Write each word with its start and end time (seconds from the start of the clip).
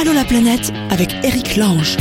Allô 0.00 0.14
la 0.14 0.24
planète 0.24 0.72
avec 0.88 1.12
Eric 1.22 1.56
Lange. 1.56 1.98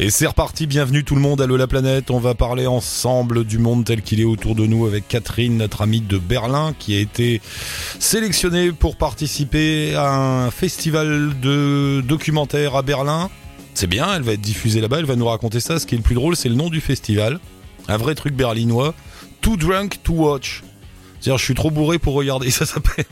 Et 0.00 0.10
c'est 0.10 0.26
reparti, 0.26 0.66
bienvenue 0.66 1.04
tout 1.04 1.14
le 1.14 1.20
monde, 1.20 1.40
Allô 1.40 1.56
la 1.56 1.68
planète. 1.68 2.10
On 2.10 2.18
va 2.18 2.34
parler 2.34 2.66
ensemble 2.66 3.44
du 3.44 3.58
monde 3.58 3.84
tel 3.84 4.02
qu'il 4.02 4.20
est 4.20 4.24
autour 4.24 4.56
de 4.56 4.66
nous 4.66 4.84
avec 4.84 5.06
Catherine, 5.06 5.56
notre 5.56 5.82
amie 5.82 6.00
de 6.00 6.18
Berlin, 6.18 6.74
qui 6.76 6.96
a 6.96 6.98
été 6.98 7.40
sélectionnée 8.00 8.72
pour 8.72 8.96
participer 8.96 9.94
à 9.94 10.12
un 10.12 10.50
festival 10.50 11.38
de 11.38 12.00
documentaires 12.00 12.74
à 12.74 12.82
Berlin. 12.82 13.30
C'est 13.74 13.86
bien, 13.86 14.12
elle 14.12 14.22
va 14.22 14.32
être 14.32 14.40
diffusée 14.40 14.80
là-bas, 14.80 14.98
elle 14.98 15.04
va 15.04 15.14
nous 15.14 15.26
raconter 15.26 15.60
ça. 15.60 15.78
Ce 15.78 15.86
qui 15.86 15.94
est 15.94 15.98
le 15.98 16.02
plus 16.02 16.16
drôle, 16.16 16.34
c'est 16.34 16.48
le 16.48 16.56
nom 16.56 16.68
du 16.68 16.80
festival. 16.80 17.38
Un 17.86 17.96
vrai 17.96 18.16
truc 18.16 18.34
berlinois. 18.34 18.92
Too 19.40 19.56
drunk 19.56 20.00
to 20.02 20.14
watch. 20.14 20.64
C'est-à-dire, 21.20 21.38
je 21.38 21.44
suis 21.44 21.54
trop 21.54 21.70
bourré 21.70 22.00
pour 22.00 22.14
regarder, 22.14 22.50
ça 22.50 22.66
s'appelle. 22.66 23.06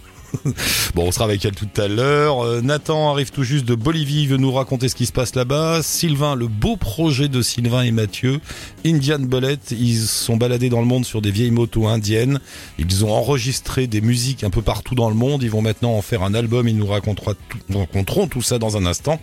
bon, 0.95 1.07
on 1.09 1.13
sera 1.13 1.25
avec 1.25 1.45
elle 1.45 1.55
tout 1.55 1.69
à 1.77 1.89
l'heure. 1.89 2.45
Euh, 2.45 2.61
Nathan 2.61 3.11
arrive 3.11 3.31
tout 3.31 3.43
juste 3.43 3.65
de 3.65 3.75
Bolivie, 3.75 4.23
il 4.23 4.29
veut 4.29 4.37
nous 4.37 4.53
raconter 4.53 4.89
ce 4.89 4.95
qui 4.95 5.07
se 5.07 5.13
passe 5.13 5.35
là-bas. 5.35 5.83
Sylvain, 5.83 6.35
le 6.35 6.49
beau 6.49 6.77
projet 6.77 7.29
de 7.29 7.43
Sylvain 7.43 7.83
et 7.83 7.91
Mathieu. 7.91 8.41
Indian 8.85 9.19
Bullet, 9.19 9.59
ils 9.71 10.01
sont 10.01 10.37
baladés 10.37 10.69
dans 10.69 10.81
le 10.81 10.87
monde 10.87 11.05
sur 11.05 11.23
des 11.23 11.31
vieilles 11.31 11.51
motos 11.51 11.87
indiennes. 11.87 12.41
Ils 12.79 13.05
ont 13.05 13.13
enregistré 13.13 13.87
des 13.87 14.01
musiques 14.01 14.45
un 14.45 14.51
peu 14.51 14.63
partout 14.63 14.95
dans 14.95 15.09
le 15.09 15.15
monde. 15.15 15.43
Ils 15.43 15.51
vont 15.51 15.63
maintenant 15.63 15.95
en 15.95 16.03
faire 16.03 16.23
un 16.23 16.35
album. 16.35 16.69
Ils 16.69 16.77
nous 16.77 16.87
raconteront 16.87 17.35
tout, 17.49 17.59
raconteront 17.79 18.27
tout 18.27 18.43
ça 18.43 18.59
dans 18.59 18.77
un 18.77 18.87
instant. 18.87 19.21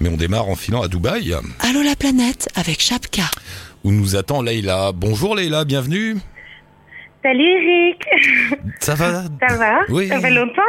Mais 0.00 0.08
on 0.08 0.16
démarre 0.16 0.48
en 0.48 0.56
filant 0.56 0.82
à 0.82 0.88
Dubaï. 0.88 1.34
Allô 1.60 1.82
la 1.82 1.96
planète 1.96 2.48
avec 2.54 2.80
Chapka. 2.80 3.30
Où 3.84 3.92
nous 3.92 4.16
attend 4.16 4.42
Leïla. 4.42 4.92
Bonjour 4.92 5.34
Leïla, 5.34 5.64
bienvenue. 5.64 6.16
Salut 7.24 7.42
Eric 7.42 8.04
Ça 8.80 8.94
va 8.94 9.22
Ça 9.48 9.56
va 9.56 9.80
Oui. 9.88 10.08
Ça 10.08 10.20
fait 10.20 10.30
longtemps 10.30 10.60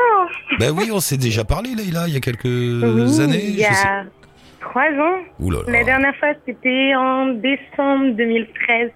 Ben 0.57 0.71
oui, 0.71 0.89
on 0.91 0.99
s'est 1.01 1.17
déjà 1.17 1.43
parlé 1.43 1.75
Leïla, 1.75 2.05
il 2.07 2.13
y 2.13 2.17
a 2.17 2.21
quelques 2.21 2.45
Oui, 2.45 3.21
années. 3.21 3.43
il 3.43 3.59
y 3.59 3.65
a 3.65 4.05
trois 4.61 4.83
ans. 4.89 5.19
Ouh 5.39 5.51
là 5.51 5.59
là. 5.67 5.71
La 5.79 5.83
dernière 5.83 6.15
fois, 6.15 6.29
c'était 6.45 6.93
en 6.95 7.27
décembre 7.33 8.15
2013. 8.15 8.89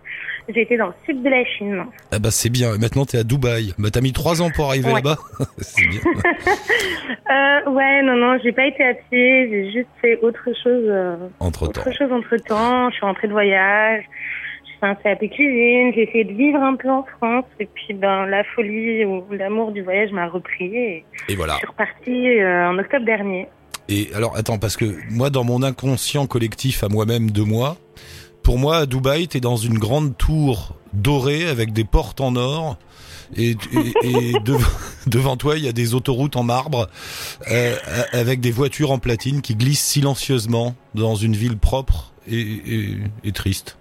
J'étais 0.55 0.77
dans 0.77 0.87
le 0.87 0.93
sud 1.05 1.21
de 1.21 1.29
la 1.29 1.45
Chine. 1.45 1.83
Ah 2.11 2.17
bah 2.17 2.31
c'est 2.31 2.49
bien, 2.49 2.73
Et 2.73 2.79
maintenant 2.79 3.05
t'es 3.05 3.19
à 3.19 3.23
Dubaï. 3.23 3.73
Bah 3.77 3.89
t'as 3.93 4.01
mis 4.01 4.13
trois 4.13 4.41
ans 4.41 4.49
pour 4.55 4.69
arriver 4.69 4.87
Ouais. 4.87 4.95
là-bas. 4.95 5.17
c'est 5.59 5.85
bien. 5.85 5.99
Euh, 7.31 7.69
ouais, 7.69 8.01
non, 8.01 8.15
non, 8.15 8.39
j'ai 8.43 8.51
pas 8.51 8.65
été 8.65 8.83
à 8.83 8.93
pied. 8.95 9.47
J'ai 9.51 9.71
juste 9.71 9.89
fait 10.01 10.17
autre 10.23 10.43
chose. 10.63 10.83
euh, 10.87 11.15
Entre 11.39 11.67
temps. 11.67 11.81
autre 11.81 11.91
chose 11.95 12.11
entre 12.11 12.37
temps. 12.37 12.89
Je 12.89 12.95
suis 12.95 13.05
rentrée 13.05 13.27
de 13.27 13.33
voyage. 13.33 14.03
Un 14.81 14.95
CAP 14.95 15.19
cuisine. 15.29 15.91
J'ai 15.93 16.03
essayé 16.09 16.23
de 16.23 16.33
vivre 16.33 16.59
un 16.61 16.75
peu 16.75 16.89
en 16.89 17.03
France. 17.17 17.45
Et 17.59 17.65
puis, 17.65 17.93
ben, 17.93 18.25
la 18.25 18.43
folie 18.55 19.03
ou 19.05 19.23
l'amour 19.31 19.71
du 19.71 19.81
voyage 19.81 20.11
m'a 20.11 20.27
repris. 20.27 20.73
Et 20.75 21.05
Et 21.27 21.35
voilà. 21.35 21.53
je 21.53 21.57
suis 21.59 21.67
repartie 21.67 22.39
euh, 22.39 22.69
en 22.69 22.77
octobre 22.79 23.05
dernier. 23.05 23.47
Et 23.91 24.09
alors 24.13 24.37
attends, 24.37 24.59
parce 24.59 24.77
que 24.77 24.85
moi 25.09 25.29
dans 25.31 25.43
mon 25.43 25.63
inconscient 25.63 26.27
collectif 26.27 26.83
à 26.83 26.89
moi-même 26.89 27.31
de 27.31 27.41
moi, 27.41 27.75
pour 28.43 28.59
moi 28.59 28.77
à 28.77 28.85
Dubaï 28.85 29.27
t'es 29.27 29.39
dans 29.39 29.55
une 29.55 29.79
grande 29.79 30.15
tour 30.15 30.75
dorée 30.93 31.47
avec 31.47 31.73
des 31.73 31.85
portes 31.85 32.21
en 32.21 32.35
or. 32.35 32.77
Et, 33.35 33.51
et, 33.51 33.93
et 34.03 34.33
dev- 34.45 34.65
devant 35.07 35.37
toi, 35.37 35.57
il 35.57 35.65
y 35.65 35.67
a 35.67 35.71
des 35.71 35.95
autoroutes 35.95 36.35
en 36.35 36.43
marbre 36.43 36.87
euh, 37.51 37.75
avec 38.13 38.39
des 38.41 38.51
voitures 38.51 38.91
en 38.91 38.99
platine 38.99 39.41
qui 39.41 39.55
glissent 39.55 39.83
silencieusement 39.85 40.75
dans 40.93 41.15
une 41.15 41.33
ville 41.35 41.57
propre 41.57 42.13
et 42.31 43.31
triste. 43.33 43.77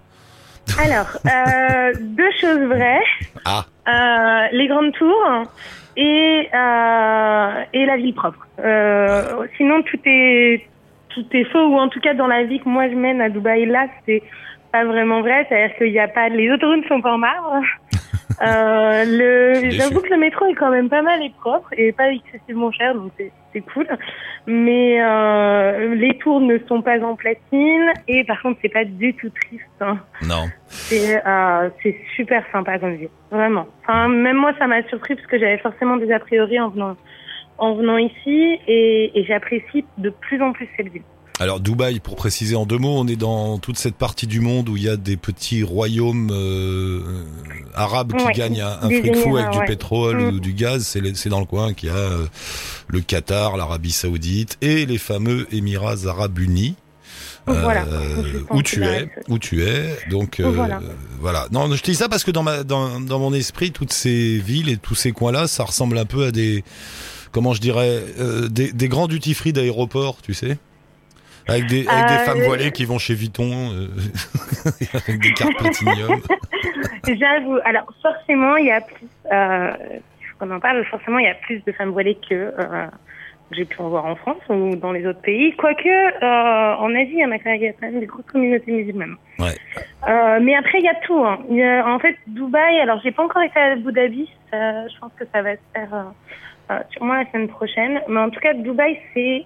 Alors, 0.77 1.07
euh, 1.25 1.93
deux 1.99 2.31
choses 2.39 2.61
vraies. 2.67 3.03
Ah, 3.45 3.65
Euh, 3.87 4.47
les 4.51 4.67
grandes 4.67 4.91
tours 4.93 5.43
et, 5.97 6.47
euh, 6.53 7.63
et 7.73 7.85
la 7.85 7.97
ville 7.97 8.13
propre. 8.13 8.45
Euh, 8.59 9.47
sinon, 9.57 9.81
tout 9.81 9.99
est, 10.05 10.67
tout 11.09 11.25
est 11.31 11.45
faux, 11.45 11.65
ou 11.67 11.77
en 11.79 11.89
tout 11.89 11.99
cas 11.99 12.13
dans 12.13 12.27
la 12.27 12.43
vie 12.43 12.59
que 12.59 12.69
moi 12.69 12.87
je 12.89 12.95
mène 12.95 13.19
à 13.19 13.29
Dubaï, 13.29 13.65
là, 13.65 13.87
c'est 14.05 14.21
pas 14.71 14.85
vraiment 14.85 15.21
vrai. 15.21 15.45
C'est-à-dire 15.49 15.75
qu'il 15.77 15.91
y 15.91 15.99
a 15.99 16.07
pas, 16.07 16.29
les 16.29 16.51
autoroutes 16.51 16.87
sont 16.87 17.01
pas 17.01 17.13
en 17.13 17.17
marbre. 17.17 17.61
Euh, 18.41 19.03
le, 19.05 19.69
j'avoue 19.71 19.99
que 20.01 20.09
le 20.09 20.17
métro 20.17 20.45
est 20.45 20.53
quand 20.55 20.69
même 20.71 20.89
pas 20.89 21.01
mal 21.01 21.21
et 21.21 21.29
propre 21.41 21.67
et 21.73 21.91
pas 21.91 22.09
excessivement 22.11 22.71
cher, 22.71 22.95
donc 22.95 23.11
c'est, 23.17 23.31
c'est 23.53 23.61
cool. 23.61 23.87
Mais 24.47 25.01
euh, 25.03 25.95
les 25.95 26.17
tours 26.19 26.39
ne 26.39 26.57
sont 26.67 26.81
pas 26.81 26.99
en 27.03 27.15
platine 27.15 27.91
et 28.07 28.23
par 28.23 28.41
contre 28.41 28.59
c'est 28.61 28.69
pas 28.73 28.85
du 28.85 29.13
tout 29.15 29.29
triste. 29.29 29.63
hein. 29.81 29.97
non. 30.25 30.45
C'est 30.67 31.21
euh, 31.25 31.69
c'est 31.83 31.97
super 32.15 32.43
sympa 32.51 32.79
comme 32.79 32.95
ville, 32.95 33.09
vraiment. 33.31 33.67
Enfin, 33.83 34.07
même 34.07 34.37
moi, 34.37 34.53
ça 34.57 34.67
m'a 34.67 34.83
surpris 34.83 35.15
parce 35.15 35.27
que 35.27 35.37
j'avais 35.37 35.57
forcément 35.57 35.97
des 35.97 36.11
a 36.11 36.19
priori 36.19 36.59
en 36.59 36.69
venant 36.69 36.95
en 37.57 37.73
venant 37.73 37.97
ici 37.97 38.57
et, 38.67 39.19
et 39.19 39.25
j'apprécie 39.25 39.83
de 39.97 40.09
plus 40.09 40.41
en 40.41 40.53
plus 40.53 40.69
cette 40.77 40.87
ville. 40.87 41.01
Alors 41.41 41.61
Dubaï, 41.61 41.99
pour 42.01 42.15
préciser 42.17 42.55
en 42.55 42.65
deux 42.65 42.77
mots, 42.77 42.97
on 42.99 43.07
est 43.07 43.15
dans 43.15 43.59
toute 43.59 43.77
cette 43.77 43.95
partie 43.95 44.27
du 44.27 44.41
monde 44.41 44.67
où 44.67 44.75
il 44.75 44.83
y 44.83 44.89
a 44.89 44.97
des 44.97 45.15
petits 45.15 45.63
royaumes 45.63 46.31
euh, 46.33 47.01
arabes 47.73 48.13
qui 48.13 48.25
Ouais, 48.25 48.33
gagnent 48.33 48.61
un, 48.61 48.89
fric 48.89 49.15
fou 49.15 49.37
avec 49.37 49.51
du 49.51 49.65
pétrole 49.65 50.17
Mm. 50.21 50.35
ou 50.35 50.39
du 50.41 50.51
gaz. 50.53 50.85
C'est 51.15 51.29
dans 51.29 51.39
le 51.39 51.45
coin 51.45 51.73
qu'il 51.73 51.89
y 51.89 51.91
a 51.91 51.95
euh, 51.95 52.25
le 52.87 52.99
Qatar, 52.99 53.55
l'Arabie 53.55 53.91
Saoudite 53.91 54.57
et 54.61 54.85
les 54.85 54.97
fameux 54.97 55.47
Émirats 55.53 56.05
Arabes 56.07 56.37
Unis. 56.39 56.75
Voilà. 57.47 57.85
Euh, 57.85 58.43
où 58.51 58.61
tu 58.61 58.83
es, 58.83 59.09
où 59.29 59.39
tu 59.39 59.63
es. 59.63 59.97
Donc 60.11 60.39
euh, 60.39 60.51
Voilà. 60.51 60.81
voilà. 61.19 61.47
Non, 61.51 61.73
je 61.73 61.81
te 61.81 61.89
dis 61.89 61.95
ça 61.95 62.09
parce 62.09 62.23
que 62.23 62.31
dans 62.31 62.43
ma 62.43 62.63
dans, 62.63 62.99
dans 62.99 63.17
mon 63.17 63.33
esprit, 63.33 63.71
toutes 63.71 63.93
ces 63.93 64.37
villes 64.37 64.69
et 64.69 64.77
tous 64.77 64.93
ces 64.93 65.13
coins-là, 65.13 65.47
ça 65.47 65.63
ressemble 65.63 65.97
un 65.97 66.05
peu 66.05 66.25
à 66.25 66.31
des 66.31 66.63
comment 67.31 67.53
je 67.53 67.61
dirais 67.61 68.03
euh, 68.19 68.49
des, 68.49 68.71
des 68.73 68.87
grands 68.89 69.07
duty 69.07 69.33
free 69.33 69.53
d'aéroport, 69.53 70.17
tu 70.21 70.33
sais. 70.33 70.57
Avec 71.47 71.65
des, 71.67 71.87
avec 71.87 72.07
des 72.07 72.13
Euh, 72.13 72.25
femmes 72.25 72.41
voilées 72.41 72.71
qui 72.71 72.85
vont 72.85 72.99
chez 72.99 73.13
Vuitton 73.15 73.49
euh, 73.73 73.87
avec 75.07 75.19
des 75.21 75.33
cartes 75.33 75.57
Platinum. 75.57 76.21
J'avoue. 77.07 77.57
Alors 77.65 77.85
forcément, 78.01 78.55
il 78.57 78.67
y 78.67 78.71
a 78.71 78.81
plus. 78.81 79.07
Euh, 79.31 79.71
il 80.21 80.27
faut 80.27 80.37
qu'on 80.39 80.51
en 80.51 80.59
parle. 80.59 80.83
Forcément, 80.85 81.17
il 81.19 81.25
y 81.25 81.29
a 81.29 81.35
plus 81.35 81.63
de 81.65 81.71
femmes 81.71 81.89
voilées 81.89 82.17
que 82.29 82.35
euh, 82.35 82.85
j'ai 83.51 83.65
pu 83.65 83.79
en 83.81 83.89
voir 83.89 84.05
en 84.05 84.15
France 84.15 84.41
ou 84.49 84.75
dans 84.75 84.91
les 84.91 85.07
autres 85.07 85.21
pays. 85.21 85.55
Quoique 85.55 85.87
euh, 85.89 86.75
en 86.75 86.93
Asie, 86.95 87.13
il 87.13 87.19
y 87.19 87.23
a 87.23 87.37
quand 87.39 87.81
même, 87.81 87.99
des 87.99 88.05
grosses 88.05 88.25
communautés 88.31 88.71
musulmanes. 88.71 89.15
Ouais. 89.39 89.55
Mais 90.41 90.55
après, 90.55 90.77
il 90.79 90.85
y 90.85 90.89
a 90.89 90.95
tout. 91.05 91.23
Hein. 91.25 91.39
Il 91.49 91.57
y 91.57 91.63
a- 91.63 91.87
en 91.87 91.97
fait, 91.99 92.15
Dubaï. 92.27 92.79
Alors, 92.79 92.99
j'ai 93.03 93.11
pas 93.11 93.23
encore 93.23 93.41
été 93.41 93.59
à 93.59 93.71
Abu 93.73 93.91
Dhabi. 93.91 94.29
ça- 94.51 94.87
je 94.87 94.99
pense 94.99 95.11
que 95.17 95.25
ça 95.33 95.41
va 95.41 95.53
se 95.53 95.59
faire 95.73 96.05
sûrement 96.91 97.15
la 97.15 97.25
semaine 97.31 97.47
prochaine. 97.47 97.99
Mais 98.07 98.19
en 98.19 98.29
tout 98.29 98.39
cas, 98.39 98.53
Dubaï, 98.53 98.99
c'est 99.15 99.45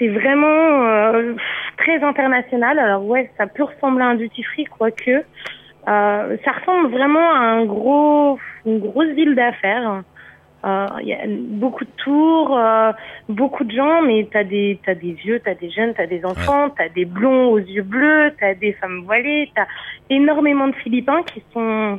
c'est 0.00 0.08
vraiment 0.08 0.82
euh, 0.88 1.34
très 1.76 2.02
international. 2.02 2.78
Alors 2.80 3.04
ouais, 3.06 3.30
ça 3.38 3.46
peut 3.46 3.62
ressembler 3.64 4.02
à 4.02 4.08
un 4.08 4.14
duty 4.16 4.42
free, 4.42 4.64
quoique. 4.64 5.10
Euh, 5.88 6.36
ça 6.44 6.50
ressemble 6.52 6.88
vraiment 6.90 7.30
à 7.32 7.38
un 7.38 7.64
gros, 7.66 8.38
une 8.66 8.80
grosse 8.80 9.10
ville 9.14 9.34
d'affaires. 9.36 10.02
Euh, 10.64 10.86
Il 11.00 11.08
y 11.08 11.14
a 11.14 11.18
beaucoup 11.26 11.84
de 11.84 11.90
tours, 12.04 12.58
euh, 12.58 12.92
beaucoup 13.30 13.64
de 13.64 13.72
gens, 13.72 14.02
mais 14.02 14.26
t'as 14.30 14.44
des, 14.44 14.78
t'as 14.84 14.94
des 14.94 15.12
vieux, 15.12 15.40
t'as 15.40 15.54
des 15.54 15.70
jeunes, 15.70 15.94
t'as 15.94 16.06
des 16.06 16.22
enfants, 16.24 16.68
t'as 16.76 16.88
des 16.90 17.06
blonds 17.06 17.46
aux 17.52 17.58
yeux 17.58 17.82
bleus, 17.82 18.32
t'as 18.40 18.54
des 18.54 18.72
femmes 18.74 19.02
voilées, 19.04 19.50
t'as 19.54 19.66
énormément 20.10 20.68
de 20.68 20.74
Philippins 20.74 21.22
qui 21.22 21.42
sont 21.54 21.98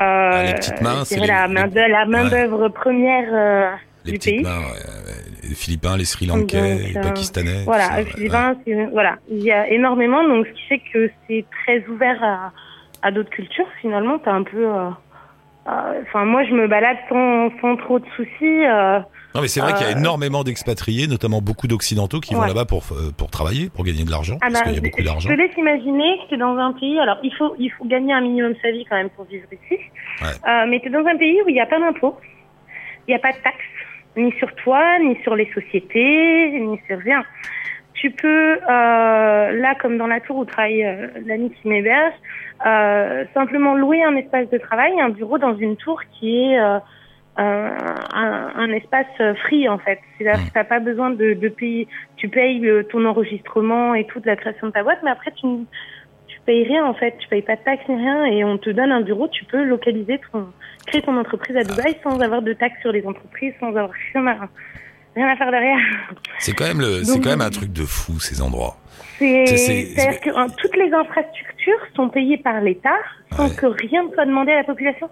euh, 0.00 0.42
les 0.44 0.54
petites 0.54 0.82
mains, 0.82 0.98
je 1.00 1.04
c'est 1.04 1.14
dirais 1.14 1.26
les- 1.28 1.32
la 1.32 1.48
main 1.48 1.66
de 1.66 1.80
la 1.80 2.04
main 2.04 2.24
ouais. 2.24 2.30
d'œuvre 2.30 2.68
première 2.68 3.28
euh, 3.32 3.70
Les 4.04 4.12
du 4.12 4.18
pays. 4.18 4.42
mains, 4.42 4.60
les 5.42 5.54
Philippins, 5.54 5.96
les 5.96 6.04
Sri 6.04 6.26
Lankais, 6.26 6.74
Donc, 6.74 6.80
les 6.88 6.96
euh, 6.96 7.02
Pakistanais. 7.02 7.62
Voilà, 7.64 7.98
les 8.00 8.04
Philippins, 8.06 8.56
voilà, 8.92 9.16
il 9.30 9.42
y 9.42 9.50
a 9.52 9.68
énormément, 9.68 10.22
donc 10.26 10.46
ce 10.46 10.52
qui 10.52 10.62
fait 10.68 10.82
que 10.92 11.10
c'est 11.26 11.44
très 11.64 11.84
ouvert 11.88 12.22
à, 12.22 12.52
à 13.02 13.10
d'autres 13.10 13.30
cultures. 13.30 13.66
Finalement, 13.80 14.18
t'as 14.18 14.32
un 14.32 14.44
peu, 14.44 14.66
euh, 14.66 14.88
euh, 15.68 16.02
enfin 16.02 16.24
moi 16.24 16.44
je 16.44 16.52
me 16.54 16.66
balade 16.68 16.96
sans, 17.08 17.50
sans 17.60 17.76
trop 17.76 17.98
de 17.98 18.06
soucis. 18.16 18.62
Non, 19.34 19.42
mais 19.42 19.48
c'est 19.48 19.60
vrai 19.60 19.74
qu'il 19.74 19.86
y 19.86 19.90
a 19.90 19.92
énormément 19.92 20.42
d'expatriés, 20.42 21.06
notamment 21.06 21.42
beaucoup 21.42 21.66
d'occidentaux 21.68 22.18
qui 22.18 22.34
vont 22.34 22.40
là-bas 22.42 22.64
pour 22.64 22.84
pour 23.16 23.30
travailler, 23.30 23.68
pour 23.68 23.84
gagner 23.84 24.02
de 24.04 24.10
l'argent, 24.10 24.38
ah 24.40 24.46
parce 24.50 24.54
bah, 24.54 24.62
qu'il 24.62 24.74
y 24.74 24.78
a 24.78 24.80
beaucoup 24.80 25.00
je 25.00 25.04
d'argent. 25.04 25.28
te 25.28 25.34
laisse 25.34 25.54
imaginer 25.58 26.18
que 26.30 26.36
dans 26.36 26.56
un 26.56 26.72
pays, 26.72 26.98
alors 26.98 27.18
il 27.22 27.32
faut 27.36 27.54
il 27.58 27.70
faut 27.72 27.84
gagner 27.84 28.14
un 28.14 28.22
minimum 28.22 28.54
sa 28.62 28.70
vie 28.70 28.86
quand 28.88 28.96
même 28.96 29.10
pour 29.10 29.26
vivre 29.26 29.46
ici, 29.52 29.78
Ouais. 30.22 30.28
Euh, 30.48 30.64
mais 30.68 30.80
t'es 30.80 30.88
dans 30.90 31.04
un 31.06 31.16
pays 31.16 31.38
où 31.44 31.48
il 31.48 31.52
n'y 31.52 31.60
a 31.60 31.66
pas 31.66 31.78
d'impôts, 31.78 32.16
il 33.06 33.10
n'y 33.10 33.14
a 33.14 33.18
pas 33.20 33.32
de 33.32 33.36
taxes, 33.44 33.58
ni 34.18 34.32
sur 34.32 34.54
toi, 34.56 34.98
ni 34.98 35.16
sur 35.22 35.36
les 35.36 35.50
sociétés, 35.52 36.60
ni 36.60 36.78
sur 36.86 36.98
rien. 36.98 37.24
Tu 37.94 38.10
peux, 38.10 38.52
euh, 38.54 39.52
là 39.52 39.74
comme 39.80 39.98
dans 39.98 40.06
la 40.06 40.20
tour 40.20 40.36
où 40.36 40.44
travaille 40.44 40.84
euh, 40.84 41.08
l'ami 41.26 41.50
qui 41.50 41.68
m'héberge, 41.68 42.14
euh, 42.66 43.24
simplement 43.34 43.74
louer 43.74 44.02
un 44.02 44.14
espace 44.16 44.48
de 44.50 44.58
travail, 44.58 45.00
un 45.00 45.08
bureau 45.08 45.38
dans 45.38 45.56
une 45.56 45.76
tour 45.76 46.00
qui 46.12 46.44
est 46.44 46.56
un, 46.56 46.82
un 47.42 48.72
espace 48.72 49.06
free 49.44 49.68
en 49.68 49.78
fait. 49.78 50.00
C'est-à-dire 50.16 50.44
que 50.46 50.52
t'as 50.52 50.64
pas 50.64 50.80
besoin 50.80 51.10
de, 51.10 51.34
de 51.34 51.48
payer. 51.48 51.86
Tu 52.16 52.28
payes 52.28 52.68
ton 52.90 53.04
enregistrement 53.04 53.94
et 53.94 54.04
toute 54.06 54.26
la 54.26 54.36
création 54.36 54.68
de 54.68 54.72
ta 54.72 54.82
boîte, 54.82 55.00
mais 55.04 55.10
après 55.10 55.32
tu 55.32 55.46
tu 55.46 55.66
payes 56.48 56.64
rien 56.72 56.84
en 56.92 56.94
fait. 56.94 57.14
Tu 57.18 57.28
payes 57.28 57.42
pas 57.50 57.56
de 57.56 57.62
taxes 57.62 57.86
ni 57.88 57.96
rien 57.96 58.24
et 58.24 58.42
on 58.44 58.56
te 58.58 58.70
donne 58.70 58.90
un 58.90 59.02
bureau. 59.02 59.28
Tu 59.28 59.44
peux 59.44 59.62
localiser 59.64 60.18
ton 60.32 60.46
créer 60.86 61.02
ton 61.02 61.16
entreprise 61.18 61.56
à 61.56 61.64
Dubaï 61.64 61.94
sans 62.02 62.18
avoir 62.20 62.40
de 62.42 62.52
taxes 62.54 62.80
sur 62.80 62.92
les 62.92 63.04
entreprises, 63.06 63.52
sans 63.60 63.68
avoir 63.68 63.90
rien 64.14 64.26
à 64.26 64.36
rien 65.16 65.28
à 65.28 65.36
faire 65.36 65.50
derrière. 65.50 65.78
C'est 66.38 66.54
quand 66.56 66.66
même 66.66 66.80
le, 66.80 67.04
c'est 67.04 67.20
quand 67.20 67.30
même 67.30 67.40
un 67.42 67.50
truc 67.60 67.72
de 67.72 67.84
fou 67.84 68.18
ces 68.20 68.40
endroits. 68.40 68.76
C'est, 69.18 69.46
C'est- 69.46 69.56
c'est- 69.56 69.84
c'est-à-dire 69.94 70.20
que 70.20 70.30
hein, 70.30 70.46
toutes 70.60 70.76
les 70.76 70.90
infrastructures 70.92 71.82
sont 71.96 72.08
payées 72.08 72.38
par 72.38 72.60
l'État 72.60 72.98
sans 73.36 73.48
Ouais. 73.48 73.54
que 73.56 73.66
rien 73.66 74.04
ne 74.04 74.10
soit 74.14 74.26
demandé 74.26 74.52
à 74.52 74.56
la 74.58 74.64
population. 74.64 75.08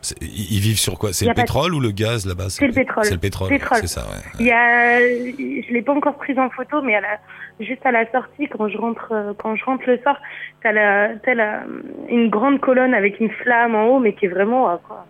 C'est- 0.00 0.20
Ils 0.20 0.60
vivent 0.60 0.78
sur 0.78 0.98
quoi? 0.98 1.14
C'est 1.14 1.24
le 1.24 1.30
de- 1.32 1.40
pétrole 1.40 1.72
ou 1.74 1.80
le 1.80 1.90
gaz 1.90 2.26
là-bas? 2.26 2.50
C'est 2.50 2.66
le 2.66 2.74
pétrole. 2.74 3.04
C'est 3.06 3.14
le 3.14 3.20
pétrole. 3.20 3.48
C'est 3.80 3.86
ça. 3.86 4.02
Ouais. 4.02 4.22
Il 4.38 4.44
y 4.46 4.52
a, 4.52 5.00
je 5.00 5.72
l'ai 5.72 5.80
pas 5.80 5.94
encore 5.94 6.16
prise 6.18 6.38
en 6.38 6.50
photo, 6.50 6.82
mais 6.82 6.94
à 6.94 7.00
la, 7.00 7.18
juste 7.60 7.84
à 7.84 7.92
la 7.92 8.10
sortie, 8.10 8.48
quand 8.48 8.68
je 8.68 8.78
rentre, 8.78 9.12
euh, 9.12 9.32
quand 9.36 9.56
je 9.56 9.64
rentre 9.64 9.84
le 9.86 9.98
soir, 9.98 10.20
t'as 10.62 10.72
la, 10.72 11.16
t'as 11.22 11.34
la, 11.34 11.62
une 12.08 12.28
grande 12.28 12.60
colonne 12.60 12.94
avec 12.94 13.20
une 13.20 13.30
flamme 13.30 13.74
en 13.74 13.86
haut, 13.86 13.98
mais 14.00 14.12
qui 14.14 14.26
est 14.26 14.28
vraiment 14.28 14.68
à 14.68 14.78
quoi, 14.78 15.06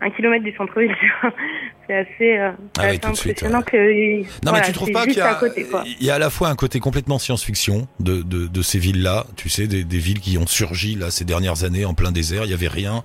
un 0.00 0.10
kilomètre 0.10 0.44
du 0.44 0.52
centre-ville. 0.52 0.94
C'est 1.86 1.94
assez, 1.96 2.36
euh, 2.38 2.50
Ah 2.78 2.82
oui, 2.82 2.86
assez 2.88 2.98
tout 2.98 3.10
de 3.10 3.16
suite, 3.16 3.30
impressionnant 3.42 3.62
que. 3.62 4.20
Non 4.20 4.26
voilà, 4.44 4.60
mais 4.60 4.66
tu 4.66 4.72
trouves 4.72 4.90
pas 4.90 5.04
qu'il 5.06 5.16
y 5.16 5.20
a, 5.20 5.40
il 6.00 6.06
y 6.06 6.10
a 6.10 6.14
à 6.16 6.18
la 6.18 6.30
fois 6.30 6.48
un 6.48 6.54
côté 6.56 6.80
complètement 6.80 7.18
science-fiction 7.18 7.86
de, 8.00 8.22
de, 8.22 8.46
de 8.46 8.62
ces 8.62 8.78
villes-là, 8.78 9.26
tu 9.36 9.48
sais, 9.48 9.66
des, 9.66 9.84
des 9.84 9.98
villes 9.98 10.20
qui 10.20 10.36
ont 10.38 10.46
surgi 10.46 10.94
là 10.96 11.10
ces 11.10 11.24
dernières 11.24 11.64
années 11.64 11.84
en 11.84 11.94
plein 11.94 12.12
désert, 12.12 12.44
il 12.44 12.50
y 12.50 12.54
avait 12.54 12.68
rien, 12.68 13.04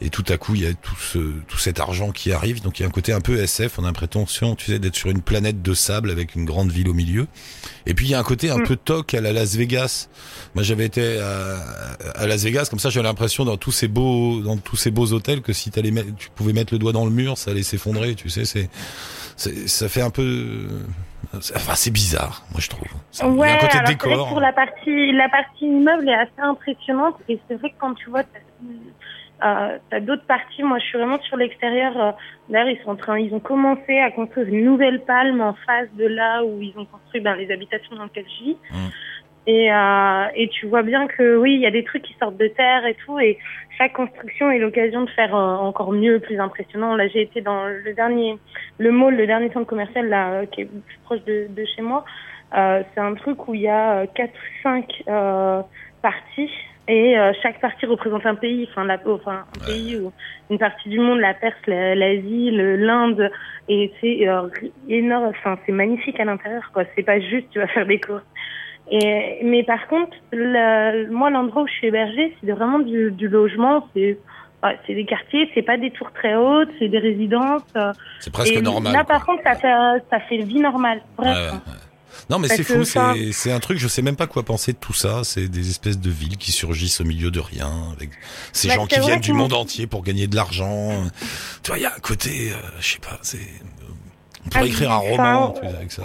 et 0.00 0.08
tout 0.10 0.24
à 0.28 0.36
coup 0.36 0.54
il 0.54 0.62
y 0.62 0.66
a 0.66 0.72
tout 0.74 0.96
ce 0.96 1.18
tout 1.48 1.58
cet 1.58 1.80
argent 1.80 2.10
qui 2.12 2.32
arrive, 2.32 2.62
donc 2.62 2.78
il 2.78 2.82
y 2.82 2.84
a 2.84 2.88
un 2.88 2.92
côté 2.92 3.12
un 3.12 3.20
peu 3.20 3.38
SF, 3.40 3.78
on 3.78 3.82
a 3.84 3.86
l'impression, 3.86 4.54
tu 4.56 4.70
sais, 4.72 4.78
d'être 4.78 4.96
sur 4.96 5.10
une 5.10 5.20
planète 5.22 5.62
de 5.62 5.74
sable 5.74 6.10
avec 6.10 6.34
une 6.34 6.44
grande 6.44 6.70
ville 6.70 6.88
au 6.88 6.94
milieu, 6.94 7.26
et 7.86 7.94
puis 7.94 8.06
il 8.06 8.10
y 8.10 8.14
a 8.14 8.18
un 8.18 8.24
côté 8.24 8.50
un 8.50 8.58
Mm. 8.58 8.66
peu 8.66 8.76
toc 8.76 9.14
à 9.14 9.20
la 9.20 9.32
Las 9.32 9.56
Vegas. 9.56 10.08
Moi 10.54 10.62
j'avais 10.62 10.84
été 10.84 11.18
à, 11.18 11.56
à 12.14 12.26
Las 12.26 12.44
Vegas, 12.44 12.66
comme 12.70 12.78
ça 12.78 12.90
j'avais 12.90 13.06
l'impression 13.08 13.44
dans 13.44 13.56
tous 13.56 13.72
ces 13.72 13.88
beaux 13.88 14.40
dans 14.40 14.56
tous 14.56 14.76
ces 14.76 14.90
beaux 14.90 15.12
hôtels 15.12 15.40
que 15.42 15.52
si 15.52 15.70
t'allais 15.70 15.92
tu 16.16 16.28
pouvais 16.34 16.52
mettre 16.52 16.72
le 16.72 16.78
doigt 16.78 16.92
dans 16.92 17.04
le 17.04 17.10
mur, 17.10 17.36
ça 17.38 17.50
allait 17.50 17.62
s'effondrer, 17.62 18.11
tu 18.14 18.28
sais, 18.28 18.44
c'est 18.44 18.68
ça 19.36 19.88
fait 19.88 20.02
un 20.02 20.10
peu 20.10 20.68
enfin 21.34 21.74
c'est 21.74 21.90
bizarre 21.90 22.42
moi 22.52 22.60
je 22.60 22.68
trouve 22.68 22.86
Ça- 23.10 23.26
Ouais, 23.26 23.50
un 23.50 23.56
côté 23.56 23.78
alors 23.78 23.88
décor 23.88 24.28
pour 24.28 24.40
la 24.40 24.52
partie, 24.52 25.12
la 25.12 25.28
partie 25.28 25.64
immeuble 25.66 26.08
est 26.08 26.14
assez 26.14 26.40
impressionnante 26.40 27.16
et 27.28 27.38
c'est 27.48 27.54
vrai 27.56 27.70
que 27.70 27.76
quand 27.78 27.94
tu 27.94 28.10
vois, 28.10 28.22
t'as, 28.24 28.38
euh, 29.44 29.78
t'as 29.90 30.00
d'autres 30.00 30.26
parties. 30.26 30.62
Moi, 30.62 30.78
je 30.78 30.84
suis 30.84 30.98
vraiment 30.98 31.20
sur 31.22 31.36
l'extérieur. 31.36 31.92
euh, 32.00 32.12
D'ailleurs, 32.48 32.68
ils 32.68 32.80
sont 32.84 32.90
en 32.90 32.96
train, 32.96 33.18
ils 33.18 33.34
ont 33.34 33.40
commencé 33.40 33.98
à 33.98 34.10
construire 34.12 34.46
une 34.48 34.64
nouvelle 34.64 35.00
palme 35.04 35.40
en 35.40 35.54
face 35.66 35.88
de 35.94 36.06
là 36.06 36.44
où 36.44 36.60
ils 36.62 36.74
ont 36.76 36.84
construit 36.84 37.20
ben, 37.20 37.34
les 37.34 37.50
habitations 37.50 37.96
dans 37.96 38.04
lesquelles 38.04 38.26
je 38.38 38.44
vis. 38.44 38.56
Mm. 38.70 38.88
Et, 39.46 39.72
euh, 39.72 40.26
et 40.36 40.48
tu 40.50 40.66
vois 40.68 40.82
bien 40.84 41.08
que 41.08 41.36
oui, 41.36 41.54
il 41.54 41.60
y 41.60 41.66
a 41.66 41.72
des 41.72 41.82
trucs 41.82 42.02
qui 42.04 42.14
sortent 42.20 42.36
de 42.36 42.46
terre 42.48 42.86
et 42.86 42.94
tout, 43.04 43.18
et 43.18 43.38
chaque 43.76 43.92
construction 43.92 44.50
est 44.52 44.58
l'occasion 44.60 45.02
de 45.02 45.10
faire 45.10 45.34
euh, 45.34 45.56
encore 45.56 45.92
mieux, 45.92 46.20
plus 46.20 46.38
impressionnant. 46.38 46.94
Là, 46.94 47.08
j'ai 47.08 47.22
été 47.22 47.40
dans 47.40 47.66
le 47.66 47.92
dernier, 47.94 48.36
le 48.78 48.92
mall, 48.92 49.16
le 49.16 49.26
dernier 49.26 49.50
centre 49.52 49.66
commercial 49.66 50.08
là, 50.08 50.42
euh, 50.42 50.46
qui 50.46 50.60
est 50.62 50.66
plus 50.66 50.98
proche 51.02 51.24
de, 51.24 51.48
de 51.50 51.64
chez 51.74 51.82
moi. 51.82 52.04
Euh, 52.54 52.84
c'est 52.94 53.00
un 53.00 53.14
truc 53.14 53.48
où 53.48 53.54
il 53.54 53.62
y 53.62 53.68
a 53.68 54.06
quatre 54.08 54.32
ou 54.34 54.62
cinq 54.62 54.86
euh, 55.08 55.62
parties 56.02 56.50
et 56.88 57.18
euh, 57.18 57.32
chaque 57.42 57.60
partie 57.60 57.86
représente 57.86 58.26
un 58.26 58.34
pays, 58.34 58.66
enfin, 58.70 58.84
la, 58.84 58.98
enfin 59.06 59.46
un 59.54 59.58
pays 59.60 59.96
ou 59.96 60.12
une 60.50 60.58
partie 60.58 60.88
du 60.88 60.98
monde, 60.98 61.20
la 61.20 61.32
Perse, 61.34 61.56
la- 61.66 61.94
l'Asie, 61.94 62.50
l'Inde, 62.52 63.30
et 63.68 63.92
c'est 64.00 64.28
euh, 64.28 64.48
énorme. 64.88 65.26
Enfin, 65.28 65.58
c'est 65.64 65.72
magnifique 65.72 66.18
à 66.20 66.24
l'intérieur, 66.24 66.68
quoi. 66.72 66.84
C'est 66.94 67.04
pas 67.04 67.20
juste 67.20 67.50
tu 67.50 67.58
vas 67.60 67.68
faire 67.68 67.86
des 67.86 68.00
courses. 68.00 68.22
Et 68.90 69.38
mais 69.44 69.62
par 69.64 69.86
contre, 69.88 70.12
moi 71.10 71.30
l'endroit 71.30 71.62
où 71.62 71.66
je 71.66 71.72
suis 71.72 71.86
hébergée, 71.86 72.36
c'est 72.44 72.50
vraiment 72.52 72.78
du, 72.80 73.10
du 73.12 73.28
logement. 73.28 73.88
C'est 73.94 74.18
ouais, 74.62 74.78
c'est 74.86 74.94
des 74.94 75.06
quartiers, 75.06 75.48
c'est 75.54 75.62
pas 75.62 75.78
des 75.78 75.90
tours 75.92 76.10
très 76.12 76.34
hautes, 76.34 76.68
c'est 76.78 76.88
des 76.88 76.98
résidences. 76.98 77.62
euh, 77.76 77.92
c'est 78.20 78.32
presque 78.32 78.52
et 78.52 78.60
normal 78.60 78.92
Là, 78.92 79.04
quoi. 79.04 79.14
par 79.16 79.26
contre, 79.26 79.42
ça 79.44 79.54
fait 79.54 79.72
ça 80.10 80.20
fait 80.28 80.38
vie 80.38 80.60
normale, 80.60 81.00
Ouais, 81.18 81.24
vraiment. 81.32 81.52
ouais. 81.54 81.72
non 82.28 82.38
mais 82.38 82.48
c'est 82.48 82.62
fou 82.64 82.84
c'est 82.84 83.50
un 83.52 83.60
truc 83.60 83.78
je 83.78 83.88
sais 83.88 84.02
même 84.02 84.16
pas 84.16 84.26
quoi 84.26 84.42
penser 84.42 84.72
de 84.74 84.78
tout 84.78 84.92
ça 84.92 85.24
c'est 85.24 85.48
des 85.48 85.70
espèces 85.70 85.98
de 85.98 86.10
villes 86.10 86.36
qui 86.36 86.52
surgissent 86.52 87.00
au 87.00 87.04
milieu 87.04 87.30
de 87.30 87.40
rien 87.40 87.70
avec 87.96 88.10
ces 88.52 88.68
Bah, 88.68 88.74
gens 88.74 88.86
qui 88.86 89.00
viennent 89.00 89.20
du 89.20 89.32
monde 89.32 89.52
entier 89.54 89.86
pour 89.86 90.02
gagner 90.02 90.26
de 90.26 90.36
l'argent 90.36 90.90
tu 91.62 91.70
vois 91.70 91.78
il 91.78 91.82
y 91.82 91.86
a 91.86 91.92
un 91.96 92.00
côté 92.00 92.50
euh, 92.52 92.56
je 92.80 92.92
sais 92.92 92.98
pas 93.00 93.18
c'est 93.22 93.38
on 94.44 94.48
pourrait 94.50 94.64
Ah, 94.64 94.66
écrire 94.66 94.92
un 94.92 94.96
roman 94.96 95.54
sais, 95.54 95.66
avec 95.66 95.90
ça 95.92 96.02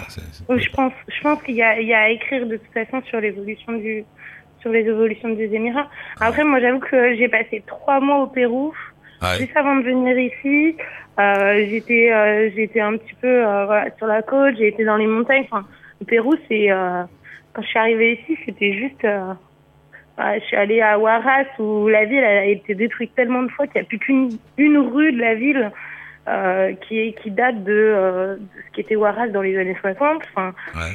Je 0.48 0.70
pense, 0.70 0.92
je 1.08 1.20
pense 1.22 1.42
qu'il 1.42 1.54
y 1.56 1.62
a, 1.62 1.80
il 1.80 1.86
y 1.88 1.94
a 1.94 2.00
à 2.02 2.08
écrire 2.08 2.46
de 2.46 2.56
toute 2.56 2.72
façon 2.72 3.02
sur 3.08 3.20
l'évolution 3.20 3.72
du, 3.72 4.04
sur 4.60 4.70
les 4.70 4.80
évolutions 4.80 5.30
des 5.30 5.54
Émirats. 5.54 5.88
Après, 6.20 6.44
moi, 6.44 6.60
j'avoue 6.60 6.80
que 6.80 7.14
j'ai 7.16 7.28
passé 7.28 7.62
trois 7.66 8.00
mois 8.00 8.22
au 8.22 8.26
Pérou, 8.26 8.72
Ouais. 9.20 9.36
juste 9.38 9.56
avant 9.56 9.74
de 9.76 9.82
venir 9.82 10.16
ici. 10.16 10.76
Euh, 11.18 11.66
j'étais, 11.68 12.12
euh, 12.12 12.50
j'étais 12.54 12.80
un 12.80 12.96
petit 12.96 13.14
peu 13.20 13.26
euh, 13.44 13.66
voilà, 13.66 13.88
sur 13.96 14.06
la 14.06 14.22
côte, 14.22 14.54
j'ai 14.56 14.68
été 14.68 14.84
dans 14.84 14.96
les 14.96 15.08
montagnes. 15.08 15.42
Enfin, 15.50 15.66
le 16.00 16.06
Pérou, 16.06 16.36
c'est 16.46 16.68
quand 17.52 17.62
je 17.62 17.66
suis 17.66 17.78
arrivée 17.80 18.20
ici, 18.22 18.38
c'était 18.46 18.72
juste. 18.74 19.04
voilà, 20.16 20.38
je 20.38 20.44
suis 20.44 20.56
allée 20.56 20.80
à 20.80 20.96
Huaraz 20.98 21.46
où 21.58 21.88
la 21.88 22.04
ville 22.04 22.18
elle 22.18 22.38
a 22.38 22.44
été 22.44 22.76
détruite 22.76 23.12
tellement 23.16 23.42
de 23.42 23.48
fois 23.50 23.66
qu'il 23.66 23.80
n'y 23.80 23.86
a 23.86 23.88
plus 23.88 23.98
qu'une 23.98 24.30
une 24.56 24.78
rue 24.78 25.10
de 25.12 25.18
la 25.20 25.34
ville 25.34 25.72
euh, 26.26 26.74
qui 26.88 27.14
date 27.30 27.62
de, 27.64 27.72
euh, 27.72 28.34
de 28.36 28.40
ce 28.66 28.72
qui 28.74 28.80
était 28.80 28.94
Huaraz 28.94 29.28
dans 29.28 29.42
les 29.42 29.56
années 29.58 29.76
60. 29.80 30.22
Enfin, 30.34 30.52
Ouais. 30.74 30.92